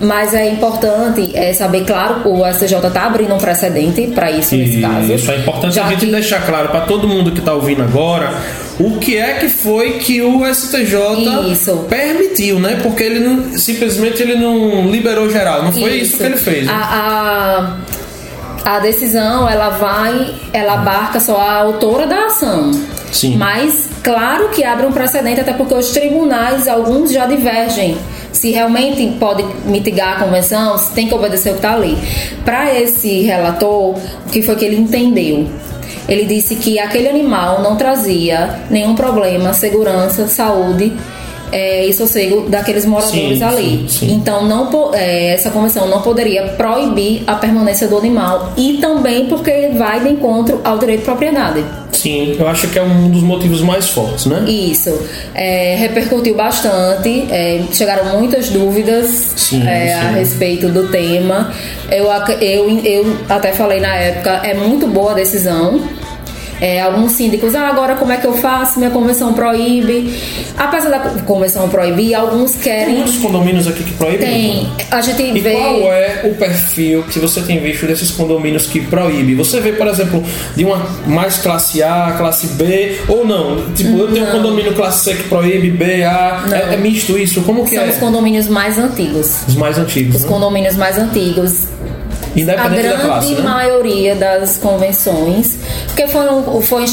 Mas 0.00 0.34
é 0.34 0.48
importante 0.50 1.30
é, 1.34 1.52
saber, 1.52 1.84
claro, 1.84 2.28
o 2.28 2.44
STJ 2.52 2.86
está 2.86 3.04
abrindo 3.06 3.34
um 3.34 3.38
precedente 3.38 4.08
para 4.08 4.30
isso 4.30 4.54
nesse 4.64 4.80
caso. 4.80 5.12
Isso 5.12 5.30
é 5.30 5.36
importante 5.38 5.74
Já 5.74 5.84
a 5.86 5.90
gente 5.90 6.06
que- 6.06 6.12
deixar 6.12 6.44
claro 6.46 6.68
para 6.68 6.80
todo 6.82 7.06
mundo 7.08 7.30
que 7.32 7.38
está 7.40 7.52
ouvindo 7.54 7.82
agora 7.82 8.32
o 8.78 8.98
que 8.98 9.16
é 9.16 9.34
que 9.34 9.48
foi 9.48 9.92
que 9.98 10.20
o 10.22 10.44
STJ 10.46 11.52
Isso. 11.52 11.86
permitiu, 11.88 12.58
né? 12.58 12.80
Porque 12.82 13.02
ele 13.02 13.20
não, 13.20 13.56
simplesmente 13.58 14.20
ele 14.22 14.34
não 14.36 14.90
liberou 14.90 15.30
geral, 15.30 15.62
não 15.62 15.72
foi 15.72 15.96
isso, 15.98 16.16
que 16.16 16.22
ele 16.24 16.36
fez. 16.36 16.66
né? 16.66 16.72
A, 16.72 17.76
a, 18.64 18.76
a 18.76 18.78
decisão, 18.80 19.48
ela 19.48 19.68
vai, 19.70 20.34
ela 20.52 20.74
abarca 20.74 21.20
só 21.20 21.36
a 21.38 21.54
autora 21.54 22.06
da 22.06 22.26
ação. 22.26 22.70
Sim. 23.12 23.36
Mas, 23.36 23.88
claro 24.02 24.48
que 24.48 24.64
abre 24.64 24.86
um 24.86 24.92
precedente, 24.92 25.40
até 25.40 25.52
porque 25.52 25.72
os 25.74 25.90
tribunais, 25.90 26.66
alguns 26.66 27.12
já 27.12 27.26
divergem. 27.26 27.96
Se 28.34 28.50
realmente 28.50 29.16
pode 29.18 29.42
mitigar 29.64 30.16
a 30.16 30.24
convenção, 30.24 30.76
se 30.76 30.92
tem 30.92 31.08
que 31.08 31.14
obedecer 31.14 31.50
o 31.50 31.52
que 31.52 31.58
está 31.58 31.74
ali. 31.74 31.96
Para 32.44 32.78
esse 32.78 33.22
relator, 33.22 33.94
o 33.94 34.30
que 34.30 34.42
foi 34.42 34.56
que 34.56 34.64
ele 34.64 34.76
entendeu? 34.76 35.48
Ele 36.06 36.26
disse 36.26 36.56
que 36.56 36.78
aquele 36.78 37.08
animal 37.08 37.62
não 37.62 37.76
trazia 37.76 38.60
nenhum 38.68 38.94
problema, 38.94 39.54
segurança, 39.54 40.26
saúde 40.26 40.92
é, 41.54 41.86
e 41.86 41.92
sossego 41.92 42.48
daqueles 42.48 42.84
moradores 42.84 43.38
Sim, 43.38 43.44
ali. 43.44 43.86
sim, 43.88 43.88
sim. 43.88 44.12
Então, 44.12 44.44
não, 44.44 44.92
é, 44.92 45.34
essa 45.34 45.50
convenção 45.50 45.86
não 45.86 46.02
poderia 46.02 46.48
proibir 46.48 47.22
a 47.28 47.36
permanência 47.36 47.86
do 47.86 47.96
animal 47.96 48.52
e 48.56 48.78
também 48.78 49.26
porque 49.26 49.70
vai 49.78 50.00
de 50.00 50.10
encontro 50.10 50.60
ao 50.64 50.78
direito 50.78 51.00
de 51.00 51.04
propriedade. 51.04 51.64
Sim, 51.92 52.34
eu 52.36 52.48
acho 52.48 52.66
que 52.68 52.78
é 52.78 52.82
um 52.82 53.08
dos 53.08 53.22
motivos 53.22 53.60
mais 53.60 53.88
fortes, 53.88 54.26
né? 54.26 54.44
Isso. 54.48 54.90
É, 55.32 55.76
repercutiu 55.76 56.34
bastante, 56.34 57.26
é, 57.30 57.62
chegaram 57.72 58.18
muitas 58.18 58.48
dúvidas 58.48 59.32
Sim, 59.36 59.64
é, 59.66 59.94
a 59.94 60.08
sim. 60.08 60.14
respeito 60.16 60.68
do 60.68 60.88
tema. 60.88 61.54
Eu, 61.88 62.06
eu, 62.40 62.80
eu 62.84 63.16
até 63.28 63.52
falei 63.52 63.78
na 63.78 63.94
época, 63.94 64.40
é 64.42 64.54
muito 64.54 64.88
boa 64.88 65.12
a 65.12 65.14
decisão. 65.14 65.80
É, 66.64 66.80
alguns 66.80 67.12
síndicos, 67.12 67.54
ah, 67.54 67.68
agora 67.68 67.94
como 67.94 68.10
é 68.10 68.16
que 68.16 68.26
eu 68.26 68.32
faço? 68.38 68.78
Minha 68.78 68.90
convenção 68.90 69.34
proíbe. 69.34 70.18
Apesar 70.56 70.88
da 70.88 70.98
convenção 71.26 71.68
proibir, 71.68 72.14
alguns 72.14 72.52
Tem 72.52 72.62
querem. 72.62 72.94
muitos 72.94 73.16
condomínios 73.18 73.66
aqui 73.68 73.84
que 73.84 73.92
proíbem. 73.92 74.18
Tem. 74.26 74.72
A 74.90 75.02
gente 75.02 75.22
E 75.22 75.40
vê. 75.40 75.52
qual 75.52 75.92
é 75.92 76.22
o 76.24 76.34
perfil 76.36 77.02
que 77.02 77.18
você 77.18 77.42
tem 77.42 77.58
visto 77.60 77.84
desses 77.86 78.10
condomínios 78.10 78.66
que 78.66 78.80
proíbe? 78.80 79.34
Você 79.34 79.60
vê, 79.60 79.72
por 79.72 79.86
exemplo, 79.88 80.24
de 80.56 80.64
uma 80.64 80.78
mais 81.06 81.36
classe 81.36 81.82
A, 81.82 82.14
classe 82.16 82.46
B, 82.54 82.98
ou 83.08 83.26
não? 83.26 83.70
Tipo, 83.74 83.98
eu 83.98 84.10
tenho 84.10 84.26
um 84.26 84.30
condomínio 84.30 84.72
classe 84.72 85.04
C 85.04 85.16
que 85.16 85.24
proíbe, 85.24 85.70
B, 85.70 86.02
A, 86.04 86.46
é, 86.50 86.72
é 86.72 86.76
misto 86.78 87.18
isso? 87.18 87.42
Como 87.42 87.64
que 87.66 87.74
São 87.74 87.84
é? 87.84 87.90
os 87.90 87.96
condomínios 87.96 88.48
mais 88.48 88.78
antigos. 88.78 89.44
Os 89.46 89.54
mais 89.54 89.76
antigos, 89.76 90.16
Os 90.16 90.22
né? 90.22 90.28
condomínios 90.28 90.76
mais 90.76 90.96
antigos. 90.96 91.64
A 92.36 92.40
Independente 92.40 92.82
da 92.82 92.88
grande 92.88 93.02
classe, 93.04 93.32
né? 93.34 93.40
maioria 93.42 94.14
das 94.16 94.56
convenções, 94.58 95.56
porque 95.86 96.06
foram, 96.08 96.60
foi, 96.62 96.86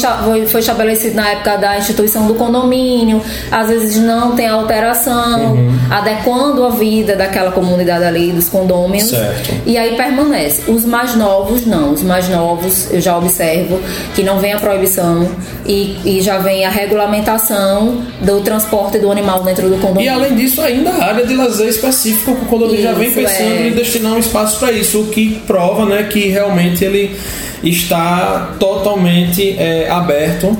foi, 0.46 0.60
estabelecido 0.60 1.16
na 1.16 1.30
época 1.30 1.56
da 1.56 1.78
instituição 1.78 2.26
do 2.26 2.34
condomínio, 2.34 3.20
às 3.50 3.68
vezes 3.68 3.96
não 3.96 4.36
tem 4.36 4.46
alteração, 4.48 5.52
Uhum. 5.52 5.72
adequando 5.90 6.64
a 6.64 6.70
vida 6.70 7.16
daquela 7.16 7.50
comunidade 7.52 8.04
ali, 8.04 8.30
dos 8.32 8.48
condôminos, 8.48 9.10
Certo. 9.10 9.54
e 9.66 9.76
aí 9.76 9.96
permanece. 9.96 10.70
Os 10.70 10.84
mais 10.84 11.14
novos, 11.16 11.66
não. 11.66 11.92
Os 11.92 12.02
mais 12.02 12.28
novos, 12.28 12.90
eu 12.92 13.00
já 13.00 13.16
observo 13.16 13.80
que 14.14 14.22
não 14.22 14.38
vem 14.38 14.52
a 14.52 14.58
proibição 14.60 15.28
e, 15.66 15.96
e 16.04 16.20
já 16.20 16.38
vem 16.38 16.64
a 16.64 16.70
regulamentação 16.70 18.02
do 18.20 18.40
transporte 18.40 18.98
do 18.98 19.10
animal 19.10 19.42
dentro 19.42 19.68
do 19.68 19.76
E 19.76 19.78
condomínio. 19.78 20.12
além 20.12 20.34
disso, 20.34 20.60
ainda 20.60 20.90
a 20.90 21.04
área 21.06 21.26
de 21.26 21.34
lazer 21.34 21.68
específica 21.68 22.32
que 22.32 22.42
o 22.42 22.46
condomínio 22.46 22.82
já 22.82 22.92
vem 22.92 23.08
Isso, 23.08 23.16
pensando 23.16 23.52
é. 23.54 23.68
em 23.68 23.72
destinar 23.72 24.12
um 24.12 24.18
espaço 24.18 24.58
para 24.58 24.72
isso, 24.72 25.00
o 25.02 25.06
que 25.06 25.31
prova 25.46 25.84
né, 25.86 26.04
que 26.04 26.28
realmente 26.28 26.84
ele 26.84 27.16
está 27.62 28.52
totalmente 28.58 29.56
é, 29.58 29.88
aberto. 29.90 30.56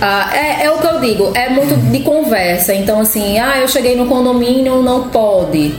Ah, 0.00 0.30
é, 0.34 0.64
é 0.66 0.70
o 0.70 0.78
que 0.78 0.86
eu 0.86 1.00
digo, 1.00 1.32
é 1.34 1.48
muito 1.48 1.74
de 1.90 2.00
conversa. 2.00 2.74
Então, 2.74 3.00
assim, 3.00 3.38
ah, 3.38 3.58
eu 3.58 3.68
cheguei 3.68 3.96
no 3.96 4.06
condomínio, 4.06 4.82
não 4.82 5.08
pode 5.08 5.74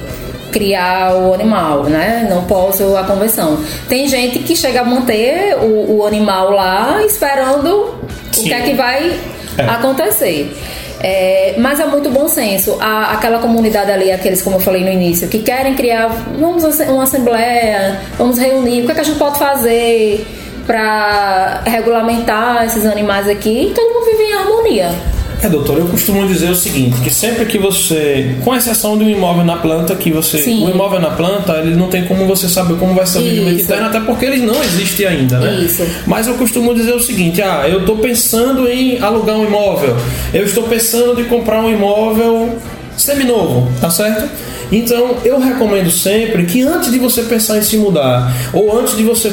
criar 0.51 1.13
o 1.13 1.33
animal, 1.33 1.83
né? 1.83 2.25
Não 2.29 2.43
posso 2.45 2.95
a 2.95 3.03
convenção. 3.03 3.59
Tem 3.87 4.07
gente 4.07 4.39
que 4.39 4.55
chega 4.55 4.81
a 4.81 4.83
manter 4.83 5.55
o, 5.61 5.97
o 5.97 6.05
animal 6.05 6.51
lá 6.51 7.03
esperando 7.05 7.67
o 7.69 7.99
Sim. 8.31 8.43
que 8.45 8.53
é 8.53 8.61
que 8.61 8.73
vai 8.73 9.19
É. 9.57 9.63
acontecer. 9.63 10.55
É, 11.01 11.55
mas 11.57 11.79
é 11.79 11.85
muito 11.85 12.09
bom 12.09 12.27
senso. 12.27 12.77
A, 12.81 13.13
aquela 13.13 13.39
comunidade 13.39 13.91
ali, 13.91 14.11
aqueles, 14.11 14.41
como 14.41 14.55
eu 14.55 14.59
falei 14.59 14.83
no 14.83 14.91
início, 14.91 15.27
que 15.27 15.39
querem 15.39 15.75
criar, 15.75 16.07
vamos 16.39 16.63
uma 16.63 17.03
assembleia, 17.03 18.01
vamos 18.17 18.37
reunir, 18.37 18.81
o 18.81 18.85
que, 18.85 18.91
é 18.91 18.95
que 18.95 19.01
a 19.01 19.03
gente 19.03 19.19
pode 19.19 19.37
fazer 19.37 20.25
para 20.65 21.61
regulamentar 21.65 22.65
esses 22.65 22.85
animais 22.85 23.27
aqui? 23.27 23.69
E 23.69 23.73
todo 23.73 23.93
mundo 23.93 24.05
vive 24.05 24.23
em 24.23 24.33
harmonia. 24.33 25.16
É, 25.41 25.47
doutor, 25.47 25.77
eu 25.77 25.85
costumo 25.85 26.25
dizer 26.27 26.49
o 26.49 26.55
seguinte, 26.55 26.99
que 27.01 27.13
sempre 27.13 27.45
que 27.45 27.59
você, 27.59 28.35
com 28.43 28.55
exceção 28.55 28.97
de 28.97 29.03
um 29.03 29.09
imóvel 29.09 29.45
na 29.45 29.57
planta, 29.57 29.95
que 29.95 30.11
você, 30.11 30.39
Sim. 30.39 30.65
o 30.65 30.69
imóvel 30.69 30.99
na 30.99 31.11
planta, 31.11 31.53
ele 31.57 31.75
não 31.75 31.89
tem 31.89 32.05
como 32.05 32.25
você 32.25 32.49
saber 32.49 32.77
como 32.77 32.95
vai 32.95 33.05
ser 33.05 33.19
o 33.19 33.21
rendimento 33.21 33.61
interno, 33.61 33.85
até 33.85 33.99
porque 33.99 34.25
ele 34.25 34.37
não 34.37 34.63
existe 34.63 35.05
ainda, 35.05 35.39
né? 35.39 35.59
Isso. 35.63 35.85
Mas 36.07 36.27
eu 36.27 36.33
costumo 36.35 36.73
dizer 36.73 36.93
o 36.93 36.99
seguinte, 36.99 37.41
ah, 37.41 37.65
eu 37.69 37.81
estou 37.81 37.97
pensando 37.97 38.67
em 38.67 38.99
alugar 38.99 39.37
um 39.37 39.45
imóvel, 39.45 39.95
eu 40.33 40.43
estou 40.43 40.63
pensando 40.63 41.15
de 41.15 41.25
comprar 41.25 41.63
um 41.63 41.69
imóvel 41.69 42.57
seminovo, 42.97 43.71
tá 43.79 43.91
certo? 43.91 44.27
Então, 44.71 45.17
eu 45.23 45.39
recomendo 45.39 45.91
sempre 45.91 46.45
que 46.45 46.61
antes 46.61 46.91
de 46.91 46.97
você 46.97 47.21
pensar 47.21 47.57
em 47.57 47.61
se 47.61 47.77
mudar, 47.77 48.33
ou 48.51 48.77
antes 48.77 48.97
de 48.97 49.03
você 49.03 49.31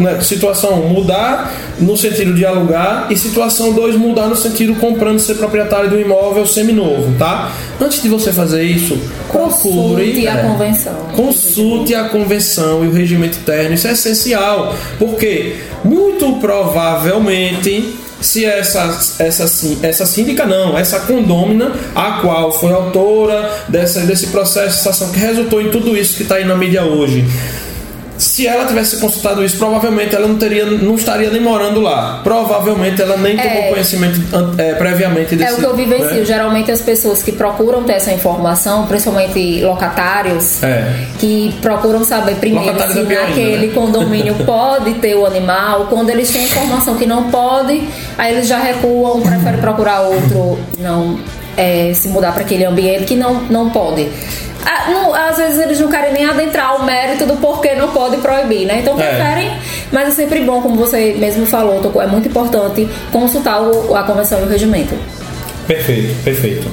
né, 0.00 0.20
situação 0.20 0.76
mudar 0.88 1.52
no 1.78 1.96
sentido 1.96 2.34
de 2.34 2.44
alugar 2.44 3.06
e 3.10 3.16
situação 3.16 3.72
2 3.72 3.96
mudar 3.96 4.26
no 4.26 4.36
sentido 4.36 4.74
comprando 4.76 5.18
ser 5.18 5.34
proprietário 5.34 5.88
de 5.90 5.96
um 5.96 6.00
imóvel 6.00 6.46
seminovo, 6.46 7.14
tá? 7.18 7.52
Antes 7.80 8.02
de 8.02 8.08
você 8.08 8.32
fazer 8.32 8.62
isso, 8.62 8.98
procure 9.30 10.12
Consulte 10.12 10.28
a 10.28 10.34
é, 10.34 10.42
convenção. 10.42 10.94
Consulte 11.14 11.94
a 11.94 12.08
convenção 12.08 12.84
e 12.84 12.88
o 12.88 12.92
regimento 12.92 13.38
interno, 13.38 13.74
isso 13.74 13.88
é 13.88 13.92
essencial, 13.92 14.74
porque 14.98 15.56
muito 15.84 16.32
provavelmente 16.40 17.98
se 18.20 18.44
essa, 18.44 18.98
essa, 19.18 19.44
essa 19.82 20.06
síndica 20.06 20.44
não, 20.44 20.76
essa 20.76 21.00
condômina, 21.00 21.72
a 21.94 22.20
qual 22.20 22.52
foi 22.52 22.72
autora 22.72 23.50
dessa, 23.68 24.00
desse 24.00 24.28
processo 24.28 24.82
de 24.82 24.88
ação 24.88 25.10
que 25.10 25.18
resultou 25.18 25.60
em 25.62 25.70
tudo 25.70 25.96
isso 25.96 26.16
que 26.16 26.22
está 26.22 26.34
aí 26.36 26.44
na 26.44 26.54
mídia 26.54 26.84
hoje 26.84 27.24
se 28.20 28.46
ela 28.46 28.66
tivesse 28.66 29.00
consultado 29.00 29.42
isso, 29.44 29.56
provavelmente 29.56 30.14
ela 30.14 30.28
não 30.28 30.36
teria, 30.36 30.66
não 30.66 30.94
estaria 30.94 31.30
nem 31.30 31.40
morando 31.40 31.80
lá. 31.80 32.20
Provavelmente 32.22 33.00
ela 33.00 33.16
nem 33.16 33.36
tomou 33.36 33.62
é, 33.62 33.68
conhecimento 33.70 34.20
é, 34.58 34.74
previamente 34.74 35.34
desse. 35.34 35.50
É 35.50 35.54
o 35.54 35.58
que 35.58 35.64
eu 35.64 35.74
vivencio. 35.74 36.16
Né? 36.16 36.24
Geralmente 36.24 36.70
as 36.70 36.82
pessoas 36.82 37.22
que 37.22 37.32
procuram 37.32 37.82
ter 37.82 37.94
essa 37.94 38.12
informação, 38.12 38.86
principalmente 38.86 39.62
locatários, 39.62 40.62
é. 40.62 41.06
que 41.18 41.54
procuram 41.62 42.04
saber 42.04 42.36
primeiro 42.36 42.78
se 42.92 42.98
é 42.98 43.02
naquele 43.02 43.54
ainda, 43.54 43.66
né? 43.66 43.72
condomínio 43.74 44.34
pode 44.44 44.94
ter 44.94 45.14
o 45.14 45.24
animal. 45.24 45.86
Quando 45.86 46.10
eles 46.10 46.30
têm 46.30 46.44
informação 46.44 46.96
que 46.96 47.06
não 47.06 47.30
pode, 47.30 47.82
aí 48.18 48.34
eles 48.34 48.46
já 48.46 48.58
recuam, 48.58 49.22
preferem 49.22 49.60
procurar 49.60 50.02
outro, 50.02 50.58
não 50.78 51.18
é, 51.56 51.92
se 51.94 52.08
mudar 52.08 52.32
para 52.32 52.42
aquele 52.42 52.64
ambiente 52.64 53.04
que 53.04 53.16
não, 53.16 53.42
não 53.42 53.70
pode. 53.70 54.08
Ah, 54.64 54.90
não, 54.90 55.14
às 55.14 55.36
vezes 55.36 55.58
eles 55.58 55.80
não 55.80 55.88
querem 55.88 56.12
nem 56.12 56.24
adentrar 56.24 56.76
o 56.76 56.84
mérito 56.84 57.26
do 57.26 57.36
porquê 57.36 57.74
não 57.74 57.88
pode 57.88 58.18
proibir, 58.18 58.66
né? 58.66 58.80
Então 58.80 59.00
é. 59.00 59.08
preferem, 59.08 59.48
é. 59.48 59.58
mas 59.90 60.08
é 60.08 60.10
sempre 60.10 60.40
bom, 60.40 60.60
como 60.60 60.76
você 60.76 61.14
mesmo 61.18 61.46
falou, 61.46 61.80
é 62.00 62.06
muito 62.06 62.28
importante 62.28 62.88
consultar 63.10 63.62
o, 63.62 63.94
a 63.94 64.02
convenção 64.02 64.40
e 64.40 64.44
o 64.44 64.48
regimento. 64.48 64.94
Perfeito, 65.66 66.14
perfeito. 66.24 66.66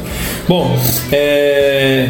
Bom, 0.47 0.77
é... 1.11 2.09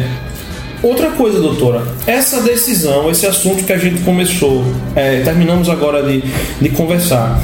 outra 0.82 1.10
coisa, 1.10 1.38
doutora, 1.38 1.82
essa 2.06 2.40
decisão, 2.40 3.10
esse 3.10 3.26
assunto 3.26 3.64
que 3.64 3.72
a 3.72 3.78
gente 3.78 4.00
começou, 4.02 4.64
é, 4.96 5.20
terminamos 5.20 5.68
agora 5.68 6.02
de, 6.02 6.22
de 6.60 6.68
conversar. 6.70 7.40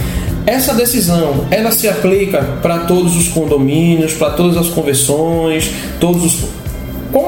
Essa 0.47 0.75
decisão, 0.75 1.47
ela 1.51 1.71
se 1.71 1.89
aplica 1.89 2.43
para 2.61 2.81
todos 2.81 3.17
os 3.17 3.29
condomínios, 3.29 4.13
para 4.13 4.31
todas 4.31 4.59
as 4.59 4.69
convenções, 4.69 5.71
todos 5.99 6.23
os 6.23 6.49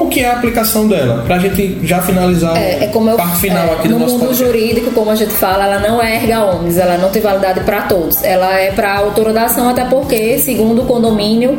que 0.09 0.21
é 0.21 0.29
a 0.29 0.33
aplicação 0.33 0.87
dela? 0.87 1.23
Para 1.25 1.35
a 1.35 1.39
gente 1.39 1.79
já 1.85 2.01
finalizar 2.01 2.55
é, 2.57 2.85
é 2.85 2.87
como 2.87 3.11
a 3.11 3.15
parte 3.15 3.37
final 3.37 3.67
é, 3.67 3.71
aqui 3.73 3.87
do 3.87 3.99
nosso 3.99 4.13
No 4.13 4.19
mundo 4.19 4.27
podcast. 4.29 4.45
jurídico, 4.45 4.91
como 4.91 5.11
a 5.11 5.15
gente 5.15 5.33
fala, 5.33 5.65
ela 5.65 5.79
não 5.79 6.01
é 6.01 6.15
erga 6.15 6.43
omnes, 6.45 6.77
ela 6.77 6.97
não 6.97 7.09
tem 7.09 7.21
validade 7.21 7.59
para 7.61 7.81
todos. 7.83 8.23
Ela 8.23 8.59
é 8.59 8.71
para 8.71 8.91
a 8.93 8.97
autora 8.97 9.33
da 9.33 9.43
ação, 9.45 9.69
até 9.69 9.83
porque, 9.85 10.37
segundo 10.39 10.83
o 10.83 10.85
condomínio, 10.85 11.57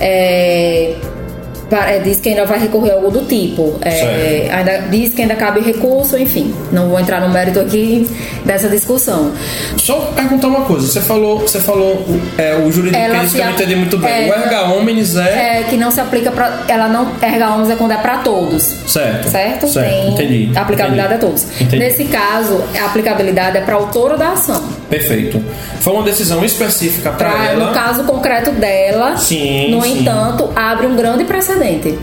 é, 0.00 0.94
diz 2.02 2.20
que 2.20 2.30
ainda 2.30 2.44
vai 2.44 2.58
recorrer 2.58 2.92
algo 2.92 3.10
do 3.10 3.24
tipo. 3.24 3.74
É, 3.80 4.48
ainda 4.52 4.78
diz 4.90 5.14
que 5.14 5.22
ainda 5.22 5.34
cabe 5.34 5.60
recurso, 5.60 6.16
enfim. 6.18 6.54
Não 6.70 6.88
vou 6.88 7.00
entrar 7.00 7.20
no 7.20 7.28
mérito 7.28 7.60
aqui 7.60 8.08
dessa 8.44 8.68
discussão. 8.68 9.32
Só 9.76 10.12
perguntar 10.14 10.48
uma 10.48 10.62
coisa. 10.62 10.86
Você 10.86 11.00
falou, 11.00 11.40
você 11.40 11.60
falou 11.60 12.04
é, 12.38 12.56
o 12.56 12.70
jurídico 12.70 13.02
que 13.02 13.38
eu 13.38 13.44
não 13.44 13.52
entendi 13.52 13.76
muito 13.76 13.98
bem. 13.98 14.28
É, 14.28 14.30
o 14.30 14.34
erga 14.34 14.62
omnes 14.68 15.16
é... 15.16 15.60
é 15.60 15.62
que 15.68 15.76
não 15.76 15.90
se 15.90 16.00
aplica 16.00 16.30
para 16.30 16.64
ela 16.68 16.88
não 16.88 17.12
erga 17.20 17.50
omnes 17.50 17.70
é 17.70 17.76
quando 17.76 17.92
é 17.92 17.96
para 17.96 18.18
todos. 18.18 18.62
Certo. 18.86 19.28
Certo? 19.28 19.68
certo. 19.68 19.88
Tem 19.88 20.08
entendi. 20.12 20.58
aplicabilidade 20.58 21.14
entendi. 21.14 21.24
a 21.24 21.28
todos. 21.28 21.60
Entendi. 21.60 21.78
Nesse 21.78 22.04
caso, 22.04 22.62
a 22.80 22.86
aplicabilidade 22.86 23.56
é 23.58 23.60
para 23.60 23.74
autor 23.74 24.16
da 24.16 24.32
ação. 24.32 24.62
Perfeito. 24.88 25.42
Foi 25.80 25.94
uma 25.94 26.02
decisão 26.02 26.44
específica 26.44 27.10
para 27.10 27.50
ela. 27.50 27.66
No 27.66 27.74
caso 27.74 28.04
concreto 28.04 28.50
dela. 28.52 29.16
Sim. 29.16 29.70
No 29.70 29.82
sim. 29.82 30.00
entanto, 30.00 30.50
abre 30.54 30.86
um 30.86 30.96
grande 30.96 31.24
precedente 31.24 31.53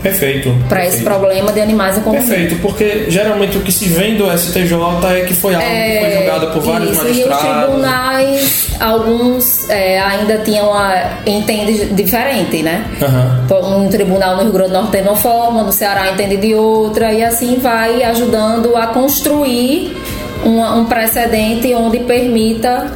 Perfeito. 0.02 0.54
Para 0.68 0.86
esse 0.86 1.02
problema 1.02 1.52
de 1.52 1.60
animais 1.60 1.98
em 1.98 2.00
condomínio. 2.00 2.28
Perfeito, 2.28 2.62
porque 2.62 3.10
geralmente 3.10 3.58
o 3.58 3.60
que 3.60 3.72
se 3.72 3.86
vem 3.86 4.16
do 4.16 4.26
STJ 4.36 4.74
é 5.16 5.20
que 5.24 5.34
foi 5.34 5.54
algo 5.54 5.66
é, 5.66 5.92
que 5.92 5.98
foi 5.98 6.08
é, 6.08 6.18
julgado 6.18 6.46
por 6.52 6.62
vários 6.62 6.92
isso, 6.92 7.04
magistrados. 7.04 7.44
E 7.44 7.48
os 7.48 7.64
tribunais, 7.64 8.66
alguns 8.80 9.70
é, 9.70 10.00
ainda 10.00 10.38
tinham 10.38 10.72
a. 10.72 11.18
entende 11.26 11.86
diferente, 11.86 12.62
né? 12.62 12.84
Uhum. 13.00 13.84
Um 13.84 13.88
tribunal 13.88 14.36
no 14.36 14.42
Rio 14.42 14.52
Grande 14.52 14.70
do 14.70 14.74
Norte 14.74 14.92
tem 14.92 15.02
uma 15.02 15.16
forma, 15.16 15.62
no 15.62 15.72
Ceará 15.72 16.10
entende 16.10 16.36
de 16.36 16.54
outra, 16.54 17.12
e 17.12 17.22
assim 17.22 17.58
vai 17.60 18.02
ajudando 18.02 18.76
a 18.76 18.88
construir 18.88 19.96
uma, 20.44 20.74
um 20.74 20.84
precedente 20.84 21.72
onde 21.74 22.00
permita 22.00 22.90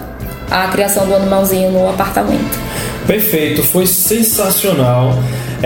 a 0.50 0.68
criação 0.68 1.06
do 1.06 1.14
animalzinho 1.14 1.70
no 1.70 1.88
apartamento. 1.88 2.58
Perfeito, 3.06 3.62
foi 3.62 3.86
sensacional 3.86 5.16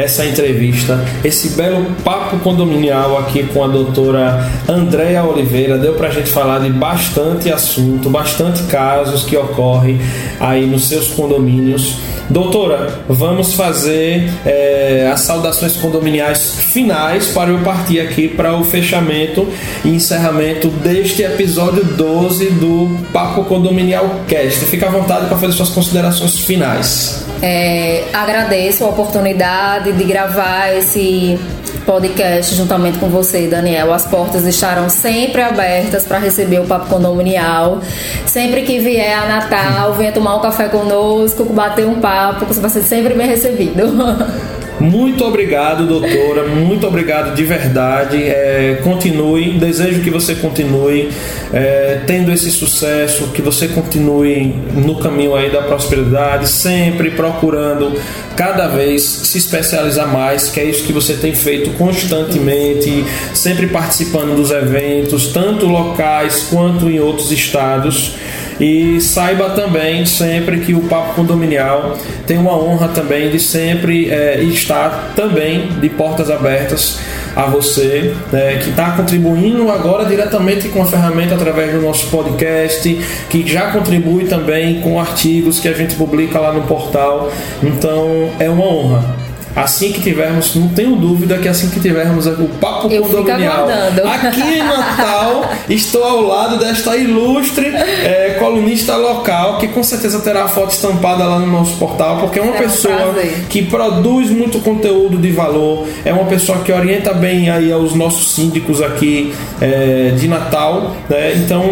essa 0.00 0.24
entrevista, 0.24 1.04
esse 1.22 1.50
belo 1.50 1.84
papo 2.02 2.38
condominial 2.38 3.18
aqui 3.18 3.42
com 3.44 3.62
a 3.62 3.68
doutora 3.68 4.50
Andréa 4.68 5.24
Oliveira. 5.24 5.76
Deu 5.76 5.94
pra 5.94 6.10
gente 6.10 6.30
falar 6.30 6.60
de 6.60 6.70
bastante 6.70 7.52
assunto, 7.52 8.08
bastante 8.08 8.62
casos 8.64 9.24
que 9.24 9.36
ocorrem 9.36 10.00
aí 10.40 10.66
nos 10.66 10.88
seus 10.88 11.08
condomínios. 11.08 11.98
Doutora, 12.30 13.00
vamos 13.08 13.54
fazer 13.54 14.30
é, 14.46 15.10
as 15.12 15.20
saudações 15.20 15.76
condominiais 15.76 16.60
finais 16.60 17.26
para 17.28 17.50
eu 17.50 17.58
partir 17.58 17.98
aqui 17.98 18.28
para 18.28 18.54
o 18.56 18.64
fechamento 18.64 19.48
e 19.84 19.88
encerramento 19.88 20.68
deste 20.68 21.22
episódio 21.22 21.84
12 21.84 22.50
do 22.50 22.96
Papo 23.12 23.44
Condominial 23.44 24.20
Cast. 24.28 24.64
Fica 24.66 24.86
à 24.86 24.90
vontade 24.90 25.26
para 25.26 25.36
fazer 25.36 25.52
suas 25.54 25.70
considerações 25.70 26.38
finais. 26.38 27.29
É, 27.42 28.04
agradeço 28.12 28.84
a 28.84 28.88
oportunidade 28.88 29.92
de 29.92 30.04
gravar 30.04 30.76
esse 30.76 31.38
podcast 31.86 32.54
juntamente 32.54 32.98
com 32.98 33.08
você, 33.08 33.46
Daniel. 33.46 33.92
As 33.92 34.06
portas 34.06 34.44
estarão 34.44 34.88
sempre 34.88 35.40
abertas 35.40 36.04
para 36.04 36.18
receber 36.18 36.60
o 36.60 36.66
Papo 36.66 36.86
Condominial. 36.86 37.80
Sempre 38.26 38.62
que 38.62 38.78
vier 38.78 39.18
a 39.18 39.26
Natal, 39.26 39.94
venha 39.94 40.12
tomar 40.12 40.36
um 40.36 40.40
café 40.40 40.68
conosco, 40.68 41.44
bater 41.44 41.86
um 41.86 41.98
papo, 41.98 42.44
você 42.44 42.60
vai 42.60 42.70
ser 42.70 42.82
sempre 42.82 43.14
bem 43.14 43.26
recebido. 43.26 43.84
Muito 44.80 45.24
obrigado, 45.26 45.86
doutora. 45.86 46.46
Muito 46.46 46.86
obrigado 46.86 47.34
de 47.34 47.44
verdade. 47.44 48.16
É, 48.16 48.80
continue, 48.82 49.58
desejo 49.58 50.00
que 50.00 50.08
você 50.08 50.34
continue 50.34 51.10
é, 51.52 52.00
tendo 52.06 52.32
esse 52.32 52.50
sucesso, 52.50 53.28
que 53.34 53.42
você 53.42 53.68
continue 53.68 54.54
no 54.74 54.96
caminho 54.96 55.34
aí 55.34 55.50
da 55.50 55.60
prosperidade, 55.62 56.48
sempre 56.48 57.10
procurando 57.10 57.92
cada 58.34 58.68
vez 58.68 59.02
se 59.02 59.36
especializar 59.36 60.10
mais, 60.10 60.48
que 60.48 60.58
é 60.58 60.64
isso 60.64 60.84
que 60.84 60.94
você 60.94 61.12
tem 61.12 61.34
feito 61.34 61.70
constantemente, 61.76 63.04
sempre 63.34 63.66
participando 63.66 64.34
dos 64.34 64.50
eventos, 64.50 65.26
tanto 65.26 65.66
locais 65.66 66.46
quanto 66.50 66.88
em 66.88 66.98
outros 66.98 67.30
estados. 67.30 68.14
E 68.60 69.00
saiba 69.00 69.50
também 69.50 70.04
sempre 70.04 70.60
que 70.60 70.74
o 70.74 70.82
Papo 70.82 71.14
Condominial 71.14 71.96
tem 72.26 72.36
uma 72.36 72.52
honra 72.52 72.88
também 72.88 73.30
de 73.30 73.40
sempre 73.40 74.10
é, 74.10 74.42
estar 74.42 75.12
também 75.16 75.68
de 75.80 75.88
portas 75.88 76.30
abertas 76.30 77.00
a 77.34 77.46
você 77.46 78.14
né, 78.30 78.58
que 78.62 78.70
está 78.70 78.90
contribuindo 78.92 79.70
agora 79.70 80.04
diretamente 80.04 80.68
com 80.68 80.82
a 80.82 80.86
ferramenta 80.86 81.34
através 81.34 81.72
do 81.72 81.80
nosso 81.80 82.08
podcast, 82.08 82.98
que 83.30 83.46
já 83.46 83.70
contribui 83.70 84.24
também 84.24 84.80
com 84.80 85.00
artigos 85.00 85.58
que 85.58 85.68
a 85.68 85.72
gente 85.72 85.94
publica 85.94 86.38
lá 86.38 86.52
no 86.52 86.62
portal. 86.62 87.30
Então 87.62 88.30
é 88.38 88.50
uma 88.50 88.64
honra 88.64 89.19
Assim 89.54 89.92
que 89.92 90.00
tivermos, 90.00 90.54
não 90.54 90.68
tenho 90.68 90.94
dúvida 90.96 91.36
que 91.38 91.48
assim 91.48 91.68
que 91.70 91.80
tivermos 91.80 92.26
o 92.26 92.48
papo 92.60 92.88
Eu 92.90 93.02
condominial 93.02 93.68
aqui 93.68 94.40
em 94.40 94.62
Natal, 94.62 95.50
estou 95.68 96.04
ao 96.04 96.22
lado 96.22 96.58
desta 96.58 96.96
ilustre 96.96 97.66
é, 97.66 98.36
colunista 98.38 98.96
local 98.96 99.58
que 99.58 99.68
com 99.68 99.82
certeza 99.82 100.20
terá 100.20 100.44
a 100.44 100.48
foto 100.48 100.70
estampada 100.70 101.24
lá 101.24 101.38
no 101.38 101.46
nosso 101.46 101.76
portal, 101.78 102.18
porque 102.18 102.38
é 102.38 102.42
uma 102.42 102.56
é 102.56 102.58
pessoa 102.58 103.14
que 103.48 103.62
produz 103.62 104.30
muito 104.30 104.60
conteúdo 104.60 105.18
de 105.18 105.32
valor, 105.32 105.86
é 106.04 106.12
uma 106.12 106.26
pessoa 106.26 106.58
que 106.58 106.72
orienta 106.72 107.12
bem 107.12 107.50
aí 107.50 107.72
aos 107.72 107.94
nossos 107.94 108.34
síndicos 108.34 108.80
aqui 108.80 109.34
é, 109.60 110.12
de 110.16 110.28
Natal, 110.28 110.94
né? 111.08 111.34
Então 111.34 111.68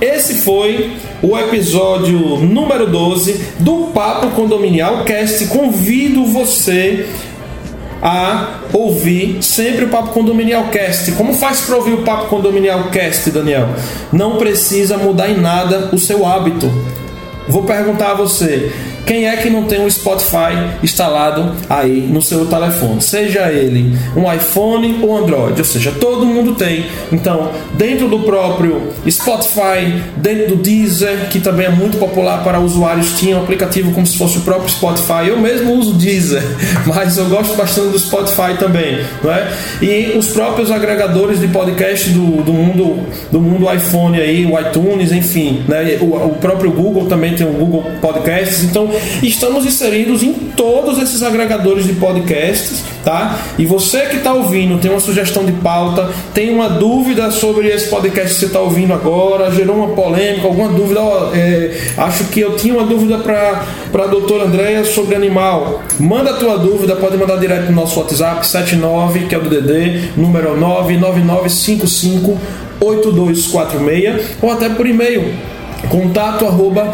esse 0.00 0.36
foi 0.36 0.96
o 1.22 1.38
episódio 1.38 2.18
número 2.38 2.86
12 2.86 3.32
do 3.58 3.90
Papo 3.92 4.28
Condominial 4.30 5.04
Cast. 5.04 5.46
Convido 5.48 6.24
você 6.24 7.06
a 8.02 8.60
ouvir 8.72 9.42
sempre 9.42 9.84
o 9.84 9.88
Papo 9.88 10.12
Condominial 10.12 10.68
Cast. 10.68 11.12
Como 11.12 11.34
faz 11.34 11.60
para 11.60 11.76
ouvir 11.76 11.92
o 11.92 12.02
Papo 12.02 12.28
Condominial 12.28 12.84
Cast, 12.84 13.30
Daniel? 13.30 13.68
Não 14.10 14.36
precisa 14.38 14.96
mudar 14.96 15.28
em 15.28 15.38
nada 15.38 15.90
o 15.92 15.98
seu 15.98 16.24
hábito. 16.24 16.70
Vou 17.46 17.64
perguntar 17.64 18.12
a 18.12 18.14
você: 18.14 18.72
quem 19.06 19.26
é 19.26 19.36
que 19.36 19.50
não 19.50 19.64
tem 19.64 19.80
um 19.80 19.90
Spotify 19.90 20.76
instalado 20.82 21.52
aí 21.68 22.00
no 22.00 22.22
seu 22.22 22.46
telefone? 22.46 23.00
Seja 23.00 23.50
ele 23.50 23.96
um 24.16 24.32
iPhone 24.32 24.98
ou 25.02 25.16
Android, 25.16 25.58
ou 25.58 25.64
seja, 25.64 25.92
todo 25.92 26.26
mundo 26.26 26.54
tem. 26.54 26.86
Então, 27.12 27.50
dentro 27.74 28.08
do 28.08 28.20
próprio 28.20 28.82
Spotify, 29.08 30.02
dentro 30.16 30.56
do 30.56 30.56
Deezer, 30.56 31.28
que 31.30 31.40
também 31.40 31.66
é 31.66 31.70
muito 31.70 31.98
popular 31.98 32.42
para 32.44 32.60
usuários, 32.60 33.18
tinha 33.18 33.36
um 33.36 33.42
aplicativo 33.42 33.92
como 33.92 34.06
se 34.06 34.16
fosse 34.16 34.38
o 34.38 34.42
próprio 34.42 34.68
Spotify. 34.68 35.28
Eu 35.28 35.38
mesmo 35.38 35.74
uso 35.74 35.94
Deezer, 35.94 36.42
mas 36.86 37.16
eu 37.16 37.26
gosto 37.26 37.56
bastante 37.56 37.88
do 37.88 37.98
Spotify 37.98 38.56
também, 38.58 39.04
não 39.22 39.32
é? 39.32 39.48
E 39.82 40.16
os 40.16 40.28
próprios 40.28 40.70
agregadores 40.70 41.40
de 41.40 41.48
podcast 41.48 42.10
do, 42.10 42.42
do 42.42 42.52
mundo 42.52 43.06
do 43.30 43.40
mundo 43.40 43.72
iPhone 43.72 44.20
aí, 44.20 44.46
o 44.46 44.58
iTunes, 44.58 45.12
enfim, 45.12 45.62
né? 45.68 45.98
O, 46.00 46.04
o 46.04 46.34
próprio 46.40 46.70
Google 46.70 47.06
também 47.06 47.34
tem 47.34 47.46
o 47.46 47.52
Google 47.52 47.84
Podcasts. 48.00 48.64
Então, 48.64 48.89
estamos 49.22 49.64
inseridos 49.66 50.22
em 50.22 50.32
todos 50.32 50.98
esses 51.02 51.22
agregadores 51.22 51.86
de 51.86 51.94
podcasts, 51.94 52.82
tá? 53.04 53.38
E 53.58 53.66
você 53.66 54.06
que 54.06 54.16
está 54.16 54.32
ouvindo, 54.32 54.78
tem 54.78 54.90
uma 54.90 55.00
sugestão 55.00 55.44
de 55.44 55.52
pauta, 55.52 56.10
tem 56.34 56.50
uma 56.50 56.68
dúvida 56.68 57.30
sobre 57.30 57.68
esse 57.68 57.88
podcast 57.88 58.34
que 58.34 58.40
você 58.40 58.46
está 58.46 58.60
ouvindo 58.60 58.92
agora, 58.92 59.50
gerou 59.50 59.76
uma 59.76 59.88
polêmica, 59.88 60.46
alguma 60.46 60.68
dúvida, 60.68 61.00
ó, 61.00 61.30
é, 61.34 61.76
acho 61.96 62.24
que 62.24 62.40
eu 62.40 62.56
tinha 62.56 62.74
uma 62.74 62.86
dúvida 62.86 63.18
para 63.18 64.04
a 64.04 64.06
doutora 64.06 64.44
Andréia 64.44 64.84
sobre 64.84 65.14
animal. 65.14 65.82
Manda 65.98 66.30
a 66.30 66.34
tua 66.34 66.58
dúvida, 66.58 66.96
pode 66.96 67.16
mandar 67.16 67.36
direto 67.36 67.66
no 67.70 67.76
nosso 67.76 67.98
WhatsApp 68.00 68.46
79, 68.46 69.26
que 69.26 69.34
é 69.34 69.38
o 69.38 69.42
DD, 69.42 70.10
número 70.16 70.56
99955 70.58 72.38
8246 72.80 74.36
ou 74.40 74.50
até 74.50 74.68
por 74.70 74.86
e-mail 74.86 75.34
contato 75.88 76.46
arroba 76.46 76.92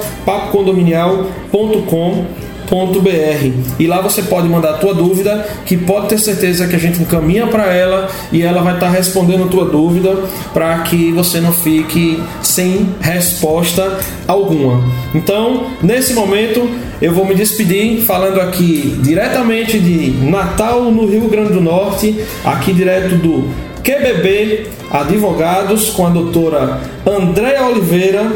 e 3.78 3.86
lá 3.86 4.00
você 4.00 4.22
pode 4.22 4.48
mandar 4.48 4.70
a 4.70 4.78
tua 4.78 4.92
dúvida 4.92 5.46
que 5.64 5.76
pode 5.76 6.08
ter 6.08 6.18
certeza 6.18 6.66
que 6.66 6.74
a 6.74 6.78
gente 6.78 7.00
encaminha 7.00 7.46
para 7.46 7.72
ela 7.72 8.08
e 8.32 8.42
ela 8.42 8.60
vai 8.62 8.74
estar 8.74 8.86
tá 8.86 8.92
respondendo 8.92 9.44
a 9.44 9.46
tua 9.46 9.66
dúvida 9.66 10.16
para 10.52 10.80
que 10.80 11.12
você 11.12 11.40
não 11.40 11.52
fique 11.52 12.20
sem 12.42 12.88
resposta 13.00 13.98
alguma. 14.26 14.82
Então, 15.14 15.66
nesse 15.80 16.12
momento, 16.12 16.68
eu 17.00 17.12
vou 17.12 17.24
me 17.24 17.34
despedir 17.34 18.00
falando 18.02 18.40
aqui 18.40 18.98
diretamente 19.00 19.78
de 19.78 20.10
Natal 20.28 20.90
no 20.90 21.06
Rio 21.06 21.28
Grande 21.28 21.52
do 21.52 21.60
Norte, 21.60 22.20
aqui 22.44 22.72
direto 22.72 23.14
do 23.14 23.48
QBB 23.84 24.66
Advogados 24.90 25.90
com 25.90 26.06
a 26.06 26.10
doutora 26.10 26.80
Andréa 27.06 27.64
Oliveira. 27.66 28.32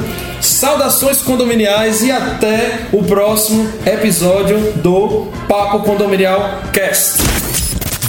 Saudações 0.60 1.22
condominiais 1.22 2.02
e 2.02 2.12
até 2.12 2.86
o 2.92 3.02
próximo 3.02 3.66
episódio 3.86 4.74
do 4.74 5.28
Papo 5.48 5.80
Condominial 5.80 6.60
Cast. 6.70 7.22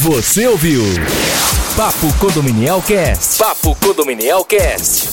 Você 0.02 0.46
ouviu 0.48 0.84
Papo 1.78 2.14
Condominial 2.20 2.82
Cast. 2.82 3.42
Papo 3.42 3.74
Condominial 3.76 4.44
Cast. 4.44 5.08